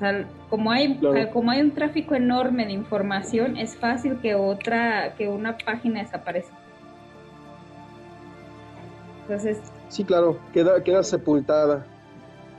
Sea, 0.00 0.24
como 0.48 0.72
hay, 0.72 0.98
como 1.32 1.50
hay 1.50 1.60
un 1.60 1.72
tráfico 1.72 2.14
enorme 2.14 2.64
de 2.64 2.72
información, 2.72 3.58
es 3.58 3.76
fácil 3.76 4.18
que 4.20 4.34
otra, 4.34 5.14
que 5.16 5.28
una 5.28 5.58
página 5.58 6.02
desaparezca. 6.02 6.56
Entonces. 9.22 9.60
Sí, 9.88 10.04
claro, 10.04 10.40
queda, 10.54 10.82
queda 10.82 11.02
sepultada. 11.02 11.84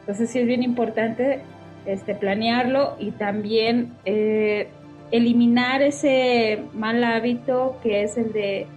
Entonces 0.01 0.29
sí 0.29 0.39
es 0.39 0.47
bien 0.47 0.61
importante 0.61 1.41
este, 1.85 2.13
planearlo 2.13 2.95
y 2.99 3.11
también 3.11 3.93
eh, 4.05 4.69
eliminar 5.09 5.81
ese 5.81 6.63
mal 6.73 7.03
hábito 7.03 7.77
que 7.81 8.03
es 8.03 8.17
el 8.17 8.31
de 8.33 8.67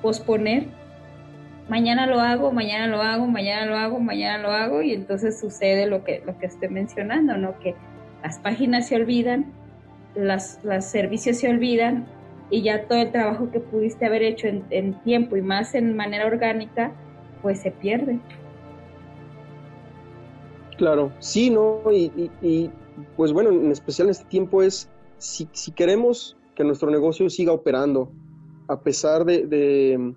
posponer. 0.00 0.66
mañana 1.68 2.06
lo 2.06 2.20
hago, 2.20 2.52
mañana 2.52 2.86
lo 2.86 3.02
hago, 3.02 3.26
mañana 3.26 3.66
lo 3.66 3.76
hago, 3.76 4.00
mañana 4.00 4.38
lo 4.38 4.50
hago 4.50 4.80
y 4.80 4.94
entonces 4.94 5.38
sucede 5.38 5.86
lo 5.86 6.04
que, 6.04 6.22
lo 6.24 6.38
que 6.38 6.46
estoy 6.46 6.70
mencionando, 6.70 7.36
¿no? 7.36 7.58
Que 7.58 7.74
las 8.22 8.38
páginas 8.38 8.88
se 8.88 8.96
olvidan, 8.96 9.52
los 10.14 10.84
servicios 10.84 11.38
se 11.38 11.48
olvidan 11.48 12.06
y 12.50 12.62
ya 12.62 12.86
todo 12.86 12.98
el 12.98 13.12
trabajo 13.12 13.50
que 13.50 13.60
pudiste 13.60 14.06
haber 14.06 14.22
hecho 14.22 14.48
en, 14.48 14.94
tiempo 15.02 15.36
y 15.36 15.42
más 15.42 15.74
en 15.74 15.96
manera 15.96 16.26
orgánica, 16.26 16.92
pues 17.42 17.60
se 17.60 17.70
pierde. 17.70 18.18
Claro, 20.76 21.12
sí, 21.18 21.50
¿no? 21.50 21.80
Y, 21.92 22.70
pues 23.16 23.32
bueno, 23.32 23.50
en 23.50 23.70
especial 23.70 24.08
en 24.08 24.12
este 24.12 24.24
tiempo 24.24 24.62
es, 24.62 24.88
si, 25.18 25.48
si 25.52 25.72
queremos 25.72 26.36
que 26.54 26.64
nuestro 26.64 26.90
negocio 26.90 27.28
siga 27.30 27.52
operando, 27.52 28.10
a 28.68 28.80
pesar 28.80 29.24
de 29.24 30.14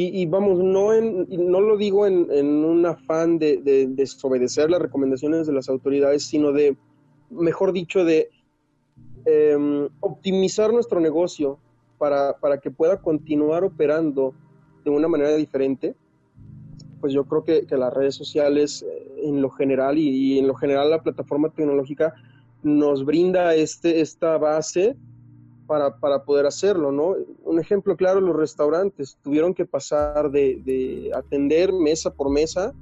y, 0.00 0.26
vamos, 0.26 0.60
no, 0.60 0.92
en, 0.92 1.26
no 1.28 1.60
lo 1.60 1.76
digo 1.76 2.06
en, 2.06 2.30
un 2.30 2.86
afán 2.86 3.38
de, 3.38 3.88
desobedecer 3.88 4.70
las 4.70 4.80
recomendaciones 4.80 5.46
de 5.46 5.52
las 5.52 5.68
autoridades, 5.68 6.24
sino 6.24 6.52
de, 6.52 6.76
mejor 7.30 7.72
dicho, 7.72 8.04
de 8.04 8.30
em, 9.24 9.88
optimizar 10.00 10.72
nuestro 10.72 11.00
negocio 11.00 11.58
para, 11.98 12.60
que 12.62 12.70
pueda 12.70 13.00
continuar 13.00 13.64
operando 13.64 14.34
de 14.84 14.90
una 14.90 15.08
manera 15.08 15.34
diferente. 15.36 15.94
Pues 17.00 17.12
yo 17.12 17.24
creo 17.24 17.44
que, 17.44 17.66
las 17.76 17.92
redes 17.92 18.14
sociales 18.14 18.82
eh, 18.82 19.22
en 19.24 19.42
lo 19.42 19.50
general 19.50 19.98
y, 19.98 20.38
en 20.38 20.46
lo 20.46 20.54
general 20.54 20.90
la 20.90 21.02
plataforma 21.02 21.50
tecnológica 21.50 22.14
nos 22.62 23.04
brinda 23.04 23.54
este, 23.54 24.00
esta 24.00 24.36
base 24.38 24.96
para, 25.66 25.96
para, 25.98 26.24
poder 26.24 26.46
hacerlo, 26.46 26.90
¿no? 26.90 27.14
Un 27.44 27.60
ejemplo 27.60 27.96
claro, 27.96 28.20
los 28.20 28.34
restaurantes 28.34 29.18
tuvieron 29.22 29.54
que 29.54 29.66
pasar 29.66 30.30
de, 30.30 31.10
atender 31.14 31.72
mesa 31.72 32.12
por 32.12 32.30
mesa 32.30 32.72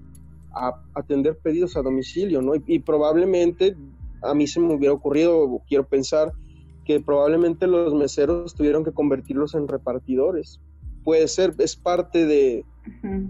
a 0.53 0.81
atender 0.95 1.37
pedidos 1.37 1.77
a 1.77 1.83
domicilio, 1.83 2.41
¿no? 2.41 2.55
Y, 2.55 2.79
probablemente 2.79 3.77
a 4.23 4.35
mí 4.35 4.47
se 4.47 4.61
me 4.61 4.75
hubiera 4.75 4.95
ocurrido, 4.95 5.61
quiero 5.69 5.87
pensar, 5.87 6.33
que 6.85 7.01
probablemente 7.01 7.67
los 7.67 7.95
meseros 7.95 8.55
tuvieron 8.55 8.85
que 8.85 8.93
convertirlos 8.93 9.55
en 9.55 9.67
repartidores. 9.67 10.61
Puede 11.05 11.27
ser, 11.29 11.55
es 11.59 11.77
parte 11.77 12.27
de, 12.27 12.65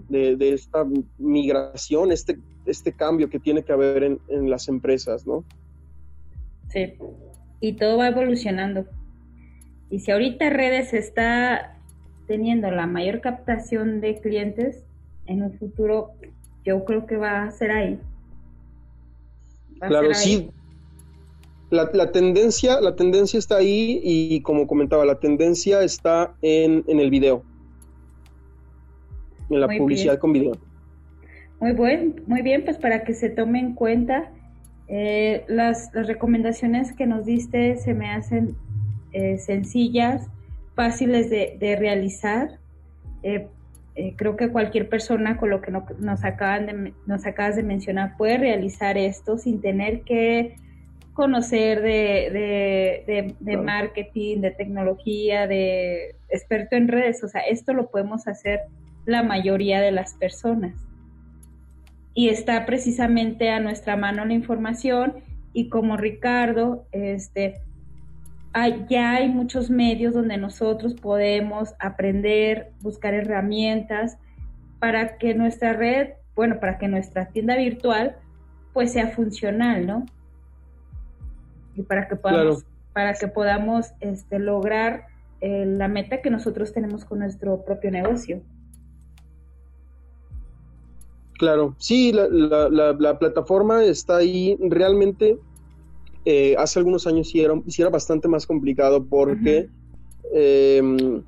de, 0.09 0.53
esta 0.53 0.85
migración, 1.17 2.11
este, 2.11 2.39
este 2.65 2.93
cambio 2.93 3.29
que 3.29 3.39
tiene 3.39 3.63
que 3.63 3.73
haber 3.73 4.03
en, 4.03 4.19
en 4.29 4.49
las 4.49 4.67
empresas, 4.67 5.25
¿no? 5.25 5.43
Sí, 6.69 6.93
y 7.59 7.73
todo 7.73 7.97
va 7.97 8.07
evolucionando. 8.07 8.85
Y 9.89 9.99
si 9.99 10.11
ahorita 10.11 10.49
redes 10.49 10.93
está 10.93 11.77
teniendo 12.27 12.69
la 12.71 12.87
mayor 12.87 13.21
captación 13.21 14.01
de 14.01 14.19
clientes, 14.19 14.83
en 15.25 15.43
un 15.43 15.53
futuro 15.53 16.11
yo 16.65 16.83
creo 16.83 17.05
que 17.05 17.15
va 17.15 17.43
a 17.43 17.51
ser 17.51 17.71
ahí. 17.71 17.99
claro, 19.79 20.13
sí. 20.13 20.51
La, 21.69 22.11
tendencia, 22.11 22.79
la 22.79 22.95
tendencia 22.95 23.37
está 23.37 23.57
ahí 23.57 23.99
y 24.03 24.41
como 24.41 24.67
comentaba, 24.67 25.03
la 25.05 25.19
tendencia 25.19 25.83
está 25.83 26.33
en, 26.41 26.83
el 26.87 27.09
video, 27.09 27.43
en 29.49 29.59
la 29.59 29.67
publicidad 29.67 30.17
con 30.17 30.31
video. 30.31 30.53
Muy 31.59 31.73
buen, 31.73 32.23
muy 32.25 32.41
bien, 32.41 32.63
pues 32.63 32.77
para 32.77 33.03
que 33.03 33.13
se 33.13 33.29
tome 33.29 33.59
en 33.59 33.73
cuenta 33.73 34.31
eh, 34.87 35.43
las, 35.47 35.89
las 35.93 36.07
recomendaciones 36.07 36.93
que 36.93 37.05
nos 37.05 37.25
diste 37.25 37.75
se 37.77 37.93
me 37.93 38.11
hacen 38.11 38.55
eh, 39.13 39.37
sencillas, 39.39 40.27
fáciles 40.75 41.29
de, 41.29 41.75
realizar. 41.79 42.59
Eh, 43.23 43.47
eh, 43.95 44.13
creo 44.15 44.35
que 44.35 44.49
cualquier 44.49 44.89
persona 44.89 45.37
con 45.37 45.49
lo 45.49 45.59
que 45.59 45.71
nos, 45.71 46.23
acaban 46.23 46.67
de, 46.67 46.93
nos 47.07 47.25
acabas 47.25 47.55
de 47.55 47.63
mencionar 47.63 48.15
puede 48.15 48.37
realizar 48.37 48.95
esto 48.97 49.39
sin 49.39 49.59
tener 49.59 50.01
que 50.01 50.55
conocer 51.17 51.81
de, 51.81 53.33
de, 53.39 53.57
marketing, 53.57 54.41
de 54.41 54.51
tecnología, 54.51 55.47
de 55.47 56.15
experto 56.29 56.75
en 56.75 56.87
redes. 56.87 57.23
O 57.23 57.27
sea, 57.27 57.41
esto 57.41 57.73
lo 57.73 57.89
podemos 57.89 58.27
hacer 58.27 58.61
la 59.07 59.23
mayoría 59.23 59.81
de 59.81 59.91
las 59.91 60.13
personas. 60.13 60.75
Y 62.13 62.29
está 62.29 62.67
precisamente 62.67 63.49
a 63.49 63.59
nuestra 63.59 63.97
mano 63.97 64.25
la 64.25 64.33
información 64.35 65.15
y 65.53 65.69
como 65.69 65.97
Ricardo, 65.97 66.85
este, 66.91 67.61
ya 68.87 69.13
hay 69.13 69.27
muchos 69.27 69.71
medios 69.71 70.13
donde 70.13 70.37
nosotros 70.37 70.93
podemos 70.93 71.73
aprender, 71.79 72.73
buscar 72.81 73.15
herramientas 73.15 74.19
para 74.77 75.17
que 75.17 75.33
nuestra 75.33 75.73
red, 75.73 76.09
bueno, 76.35 76.59
para 76.59 76.77
que 76.77 76.87
nuestra 76.87 77.29
tienda 77.29 77.55
virtual 77.55 78.17
pues 78.71 78.93
sea 78.93 79.07
funcional, 79.07 79.87
¿no? 79.87 80.05
Y 81.77 81.83
para 81.83 82.07
que 82.09 82.17
podamos, 82.17 82.65
para 82.93 83.13
que 83.13 83.27
podamos 83.27 83.93
este, 84.01 84.39
lograr 84.39 85.07
eh, 85.39 85.65
la 85.65 85.87
meta 85.87 86.21
que 86.21 86.29
nosotros 86.29 86.73
tenemos 86.73 87.05
con 87.05 87.19
nuestro 87.19 87.63
propio 87.63 87.91
negocio. 87.91 88.41
Claro, 91.37 91.75
sí, 91.77 92.11
la, 92.11 92.67
la 92.69 93.19
plataforma 93.19 93.83
está 93.83 94.17
ahí. 94.17 94.57
Realmente 94.59 95.37
eh, 96.29 96.57
hace 96.57 96.79
algunos 96.79 97.07
años 97.07 97.29
sí 97.29 97.39
era, 97.39 97.89
bastante 97.89 98.27
más 98.27 98.45
complicado 98.45 99.01
porque 99.05 99.69
em, 100.33 101.23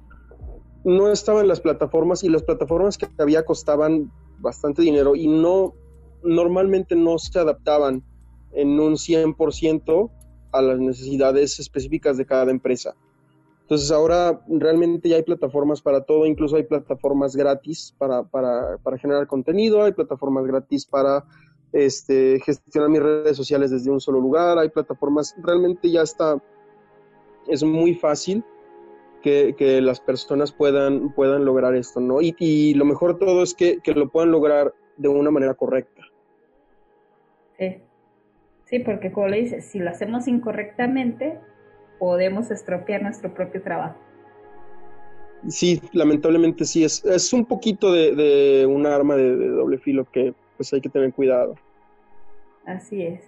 no 0.84 1.10
estaban 1.10 1.48
las 1.48 1.62
plataformas 1.62 2.22
y 2.26 2.28
las 2.28 2.44
plataformas 2.44 2.98
que 2.98 3.08
había 3.18 3.46
costaban 3.46 4.12
bastante 4.40 4.82
dinero 4.82 5.16
y 5.16 5.28
no 5.28 5.74
normalmente 6.22 6.98
no 6.98 7.18
se 7.18 7.40
adaptaban 7.40 8.04
en 8.52 8.78
un 8.78 8.96
100% 8.96 10.12
a 10.52 10.62
las 10.62 10.80
necesidades 10.80 11.60
específicas 11.60 12.18
de 12.18 12.26
cada 12.26 12.52
empresa. 12.52 12.96
Entonces 13.62 13.92
ahora 13.92 14.42
realmente 14.48 15.10
ya 15.10 15.18
hay 15.18 15.24
plataformas 15.24 15.82
para 15.82 16.02
todo, 16.02 16.26
incluso 16.26 16.56
hay 16.56 16.64
plataformas 16.64 17.36
gratis 17.36 17.94
para, 17.98 18.24
para 18.24 18.98
generar 18.98 19.28
contenido, 19.28 19.84
hay 19.84 19.92
plataformas 19.92 20.46
gratis 20.46 20.86
para 20.86 21.24
este, 21.72 22.40
gestionar 22.40 22.90
mis 22.90 23.02
redes 23.02 23.38
sociales 23.38 23.72
desde 23.72 23.92
un 23.92 24.02
solo 24.02 24.20
lugar, 24.20 24.58
hay 24.58 24.70
plataformas, 24.70 25.36
realmente 25.42 25.90
ya 25.92 26.02
está, 26.02 26.42
es 27.48 27.64
muy 27.64 27.94
fácil 27.96 28.44
que, 29.22 29.80
las 29.82 30.00
personas 30.00 30.52
puedan, 30.52 31.14
puedan 31.14 31.46
lograr 31.46 31.76
esto, 31.76 32.00
¿no? 32.00 32.20
Y, 32.22 32.74
lo 32.74 32.86
mejor 32.86 33.20
todo 33.20 33.44
es 33.44 33.54
que, 33.54 33.80
lo 33.86 34.10
puedan 34.10 34.32
lograr 34.32 34.74
de 34.98 35.10
una 35.10 35.30
manera 35.30 35.54
correcta. 35.54 36.04
Sí, 37.58 37.82
sí, 38.70 38.80
porque 38.80 39.12
como 39.12 39.28
le 39.28 39.42
dices, 39.42 39.66
si 39.66 39.80
lo 39.80 39.90
hacemos 39.90 40.28
incorrectamente, 40.28 41.40
podemos 41.98 42.52
estropear 42.52 43.02
nuestro 43.02 43.34
propio 43.34 43.62
trabajo. 43.62 43.98
Sí, 45.48 45.82
lamentablemente 45.94 46.66
sí, 46.66 46.84
es, 46.84 47.04
es 47.06 47.32
un 47.34 47.46
poquito 47.46 47.94
de, 47.94 48.66
un 48.70 48.86
arma 48.86 49.16
de 49.16 49.36
doble 49.36 49.78
filo 49.78 50.06
que 50.12 50.34
pues 50.58 50.72
hay 50.74 50.82
que 50.82 50.90
tener 50.90 51.14
cuidado. 51.14 51.56
Así 52.66 53.02
es. 53.02 53.22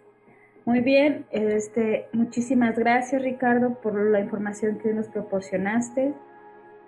Muy 0.65 0.81
bien, 0.81 1.25
este, 1.31 2.05
muchísimas 2.13 2.77
gracias 2.77 3.21
Ricardo 3.21 3.81
por 3.81 3.99
la 3.99 4.19
información 4.19 4.77
que 4.77 4.93
nos 4.93 5.07
proporcionaste. 5.07 6.13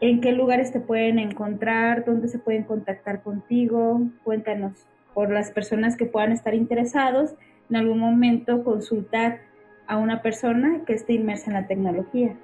¿En 0.02 0.22
qué 0.22 0.34
lugares 0.34 0.72
te 0.72 0.80
pueden 0.80 1.18
encontrar? 1.18 2.06
¿Dónde 2.06 2.28
se 2.28 2.38
pueden 2.38 2.64
contactar 2.64 3.24
contigo? 3.24 4.02
Cuéntanos, 4.24 4.86
por 5.14 5.32
las 5.32 5.52
personas 5.52 5.96
que 5.96 6.06
puedan 6.06 6.34
estar 6.34 6.54
interesados 6.54 7.36
en 7.70 7.76
algún 7.76 8.00
momento 8.00 8.64
consultar 8.64 9.42
a 9.88 9.98
una 9.98 10.22
persona 10.22 10.84
que 10.86 10.94
esté 10.94 11.14
inmersa 11.14 11.48
en 11.48 11.54
la 11.54 11.68
tecnología. 11.68 12.36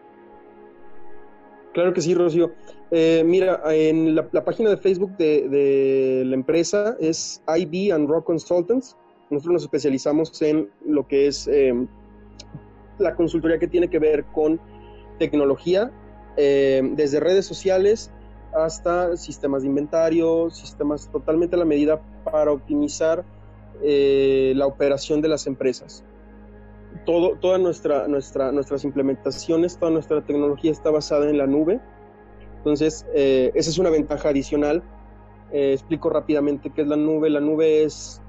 Claro 1.74 1.94
que 1.94 2.02
sí, 2.02 2.14
Rocío. 2.14 2.52
Eh, 2.92 3.24
mira, 3.26 3.62
en 3.68 4.16
la, 4.16 4.44
página 4.44 4.72
de 4.72 4.78
Facebook 4.78 5.16
de, 5.18 6.24
la 6.26 6.36
empresa 6.36 6.96
es 7.00 7.42
IB 7.48 7.94
and 7.94 8.10
Rock 8.10 8.26
Consultants. 8.26 8.98
Nosotros 9.30 9.54
nos 9.54 9.64
especializamos 9.64 10.42
en 10.42 10.70
lo 10.86 11.08
que 11.08 11.28
es 11.28 11.48
em, 11.48 11.88
la 12.98 13.16
consultoría 13.16 13.60
que 13.60 13.68
tiene 13.68 13.88
que 13.88 14.00
ver 14.00 14.26
con 14.26 14.60
tecnología, 15.20 15.92
em, 16.38 16.96
desde 16.96 17.20
redes 17.20 17.46
sociales 17.46 18.12
hasta 18.54 19.16
sistemas 19.16 19.62
de 19.62 19.68
inventario, 19.68 20.50
sistemas 20.50 21.12
totalmente 21.12 21.56
a 21.56 21.60
la 21.60 21.66
medida 21.66 22.02
para 22.24 22.52
optimizar 22.52 23.24
eh, 23.84 24.54
la 24.56 24.66
operación 24.66 25.22
de 25.22 25.28
las 25.28 25.48
empresas 25.48 26.04
todo, 27.06 27.36
toda 27.40 27.58
nuestra, 27.58 28.08
nuestra, 28.08 28.52
nuestras 28.52 28.84
implementaciones, 28.84 29.78
toda 29.78 29.92
nuestra 29.92 30.22
tecnología 30.22 30.72
está 30.72 30.90
basada 30.90 31.30
en 31.30 31.38
la 31.38 31.48
nube. 31.48 31.80
Entonces, 32.58 33.06
eh, 33.14 33.52
esa 33.54 33.70
es 33.70 33.78
una 33.78 33.90
ventaja 33.90 34.30
adicional. 34.30 34.84
Eh, 35.52 35.74
explico 35.74 36.10
rápidamente 36.10 36.72
qué 36.72 36.82
es 36.82 36.88
la 36.88 36.98
nube. 36.98 37.30
La 37.30 37.40
nube 37.40 37.84
es 37.84 38.22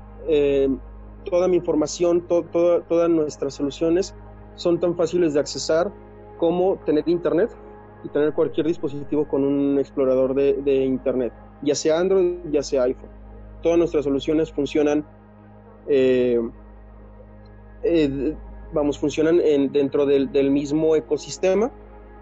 toda 1.25 1.49
mi 1.49 1.57
información, 1.57 2.27
todas 2.29 3.11
nuestras 3.11 3.55
soluciones 3.55 4.15
son 4.55 4.79
tan 4.79 4.95
fáciles 4.95 5.35
de 5.35 5.41
accesar 5.41 5.91
como 6.39 6.77
tener 6.85 7.09
internet 7.09 7.51
y 8.05 8.09
tener 8.09 8.33
cualquier 8.33 8.67
dispositivo 8.67 9.27
con 9.27 9.45
un 9.45 9.79
explorador 9.79 10.35
de 10.35 10.85
internet. 10.85 11.33
ya 11.63 11.75
sea 11.75 11.99
Android, 11.99 12.39
ya 12.51 12.63
sea 12.63 12.85
iPhone. 12.85 13.11
Todas 13.63 13.79
nuestras 13.79 14.05
soluciones 14.05 14.51
funcionan, 14.51 15.05
eh, 15.93 16.41
eh, 17.83 18.35
vamos, 18.73 18.97
funcionan 18.97 19.41
en, 19.41 19.73
dentro 19.73 20.07
del, 20.07 20.31
del, 20.31 20.49
mismo 20.49 20.95
ecosistema, 20.95 21.73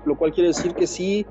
lo 0.07 0.17
cual 0.17 0.33
quiere 0.33 0.49
decir 0.49 0.75
que 0.75 0.87
si 0.87 1.27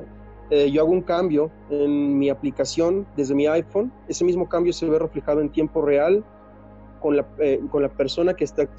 eh, 0.52 0.70
yo 0.70 0.84
hago 0.84 0.92
un 0.92 1.02
cambio 1.02 1.50
en 1.72 2.20
mi 2.20 2.30
aplicación 2.30 3.08
desde 3.16 3.34
mi 3.34 3.48
iPhone, 3.48 3.92
ese 4.08 4.24
mismo 4.24 4.48
cambio 4.48 4.72
se 4.72 4.88
ve 4.88 5.00
reflejado 5.00 5.42
en 5.42 5.50
tiempo 5.50 5.82
real 5.82 6.24
con 7.02 7.18
la, 7.18 7.26
con 7.72 7.82
la 7.82 7.90
persona 7.90 8.36
que 8.36 8.44
está 8.44 8.70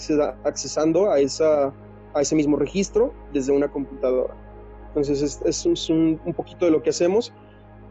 accesando 0.44 1.10
a, 1.10 1.18
esa, 1.18 1.74
a 2.14 2.20
ese 2.20 2.36
mismo 2.36 2.56
registro 2.56 3.12
desde 3.32 3.50
una 3.50 3.68
computadora. 3.72 4.34
Entonces 4.88 5.20
es, 5.20 5.66
es 5.66 5.90
un, 5.90 6.20
un, 6.24 6.32
poquito 6.32 6.64
de 6.64 6.70
lo 6.70 6.80
que 6.80 6.90
hacemos. 6.90 7.32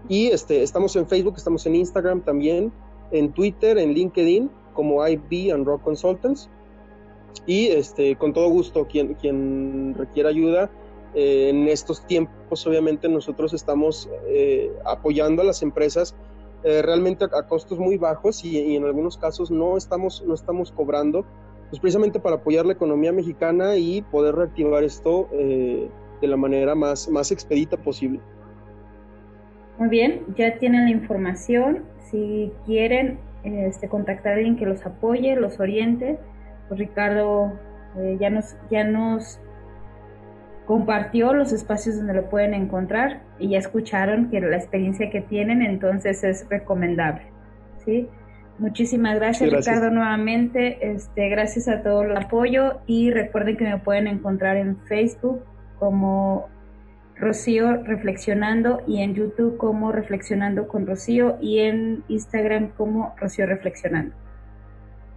Y 0.08 0.28
este, 0.28 0.64
estamos 0.64 0.96
en 0.96 1.08
Facebook, 1.08 1.34
estamos 1.36 1.66
en 1.66 1.76
Instagram 1.76 2.22
también, 2.22 2.72
en 3.12 3.34
Twitter, 3.34 3.78
en 3.78 3.94
LinkedIn, 3.94 4.50
como 4.78 5.06
IB 5.06 5.52
and 5.52 5.66
Rock 5.66 5.82
Consultants. 5.82 6.50
Y 7.48 7.68
este, 7.68 8.16
con 8.16 8.32
todo 8.32 8.48
gusto, 8.50 8.88
quien, 8.88 9.16
quien 9.16 9.96
requiera 9.98 10.30
ayuda, 10.30 10.70
eh, 11.16 11.50
en 11.50 11.68
estos 11.68 12.06
tiempos 12.06 12.68
obviamente 12.68 13.10
nosotros 13.10 13.52
estamos 13.54 14.08
eh, 14.28 14.72
apoyando 14.86 15.42
a 15.42 15.46
las 15.46 15.64
empresas 15.64 16.16
eh, 16.64 16.82
realmente 16.84 17.26
a, 17.26 17.40
a, 17.40 17.48
costos 17.48 17.80
muy 17.80 17.98
bajos 17.98 18.46
y, 18.46 18.60
y, 18.60 18.76
en 18.76 18.86
algunos 18.86 19.18
casos 19.18 19.50
no 19.50 19.78
estamos, 19.78 20.24
no 20.28 20.36
estamos 20.36 20.72
cobrando, 20.72 21.26
pues 21.70 21.80
precisamente 21.80 22.20
para 22.20 22.36
apoyar 22.36 22.66
la 22.66 22.74
economía 22.74 23.12
mexicana 23.12 23.78
y 23.78 24.04
poder 24.04 24.36
reactivar 24.36 24.84
esto 24.84 25.28
de 25.32 25.90
la 26.28 26.38
manera 26.38 26.76
más, 26.76 27.10
más 27.10 27.32
expedita 27.32 27.78
posible. 27.78 28.20
Muy 29.78 29.90
bien, 29.90 30.24
ya 30.36 30.58
tienen 30.58 30.86
la 30.86 30.92
información. 30.92 31.84
Si 32.10 32.52
quieren 32.66 33.20
este, 33.48 33.88
contactar 33.88 34.34
a 34.34 34.36
alguien 34.36 34.56
que 34.58 34.66
los 34.66 34.86
apoye, 34.86 35.36
los 35.36 35.60
oriente, 35.60 36.20
pues 36.68 36.80
Ricardo 36.80 37.54
eh, 37.98 38.18
ya, 38.20 38.30
nos, 38.30 38.56
ya 38.70 38.84
nos 38.84 39.40
compartió 40.66 41.34
los 41.34 41.54
espacios 41.54 41.98
donde 41.98 42.14
lo 42.14 42.30
pueden 42.30 42.54
encontrar 42.54 43.22
y 43.40 43.50
ya 43.50 43.60
escucharon 43.60 44.30
que 44.30 44.42
la 44.42 44.58
experiencia 44.58 45.10
que 45.10 45.22
tienen 45.22 45.62
entonces 45.62 46.24
es 46.24 46.46
recomendable. 46.50 47.24
¿sí? 47.86 48.10
Muchísimas 48.60 49.16
gracias, 49.16 49.50
gracias, 49.50 49.76
Ricardo 49.76 49.96
nuevamente. 49.96 50.92
Este, 50.92 51.30
gracias 51.30 51.68
a 51.68 51.84
todo 51.84 52.02
el 52.04 52.18
apoyo 52.18 52.80
y 52.86 53.12
recuerden 53.12 53.56
que 53.56 53.64
me 53.64 53.78
pueden 53.78 54.08
encontrar 54.08 54.58
en 54.58 54.78
Facebook 54.88 55.44
como 55.80 56.50
Rocío 57.20 57.84
Reflexionando 57.84 58.82
y 58.88 59.02
en 59.02 59.16
YouTube 59.16 59.58
como 59.58 59.92
Reflexionando 59.92 60.68
con 60.68 60.86
Rocío 60.86 61.38
y 61.42 61.60
en 61.60 62.04
Instagram 62.08 62.70
como 62.70 63.16
Rocío 63.18 63.46
Reflexionando. 63.46 64.16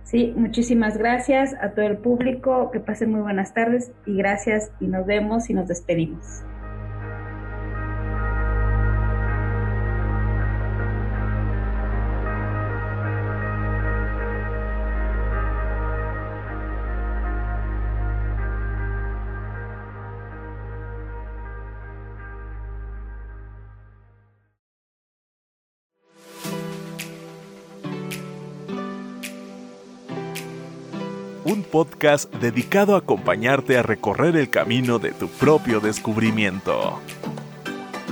Sí, 0.05 0.33
muchísimas 0.37 0.97
gracias 0.97 1.55
a 1.61 1.71
todo 1.71 1.87
el 1.87 1.99
público, 1.99 2.71
que 2.73 2.81
pasen 2.81 3.13
muy 3.13 3.21
buenas 3.21 3.55
tardes 3.55 3.93
y 4.07 4.17
gracias 4.17 4.73
y 4.81 4.87
nos 4.87 5.07
vemos 5.07 5.51
y 5.51 5.55
nos 5.55 5.69
despedimos. 5.69 6.43
Podcast 31.71 32.33
dedicado 32.35 32.95
a 32.95 32.99
acompañarte 32.99 33.79
a 33.79 33.83
recorrer 33.83 34.37
el 34.37 34.51
camino 34.51 34.99
de 34.99 35.13
tu 35.13 35.29
propio 35.29 35.81
descubrimiento. 35.81 37.01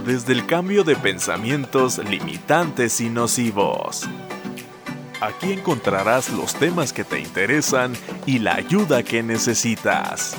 Desde 0.06 0.32
el 0.32 0.46
cambio 0.46 0.84
de 0.84 0.96
pensamientos 0.96 1.98
limitantes 1.98 3.00
y 3.00 3.10
nocivos. 3.10 4.08
Aquí 5.20 5.52
encontrarás 5.52 6.30
los 6.30 6.54
temas 6.54 6.92
que 6.92 7.04
te 7.04 7.18
interesan 7.18 7.94
y 8.24 8.38
la 8.38 8.54
ayuda 8.54 9.02
que 9.02 9.22
necesitas. 9.22 10.36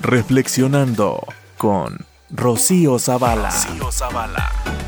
Reflexionando 0.00 1.22
con 1.58 2.06
Rocío 2.30 2.98
Zavala. 2.98 3.50
Rocío 3.50 3.92
Zavala. 3.92 4.79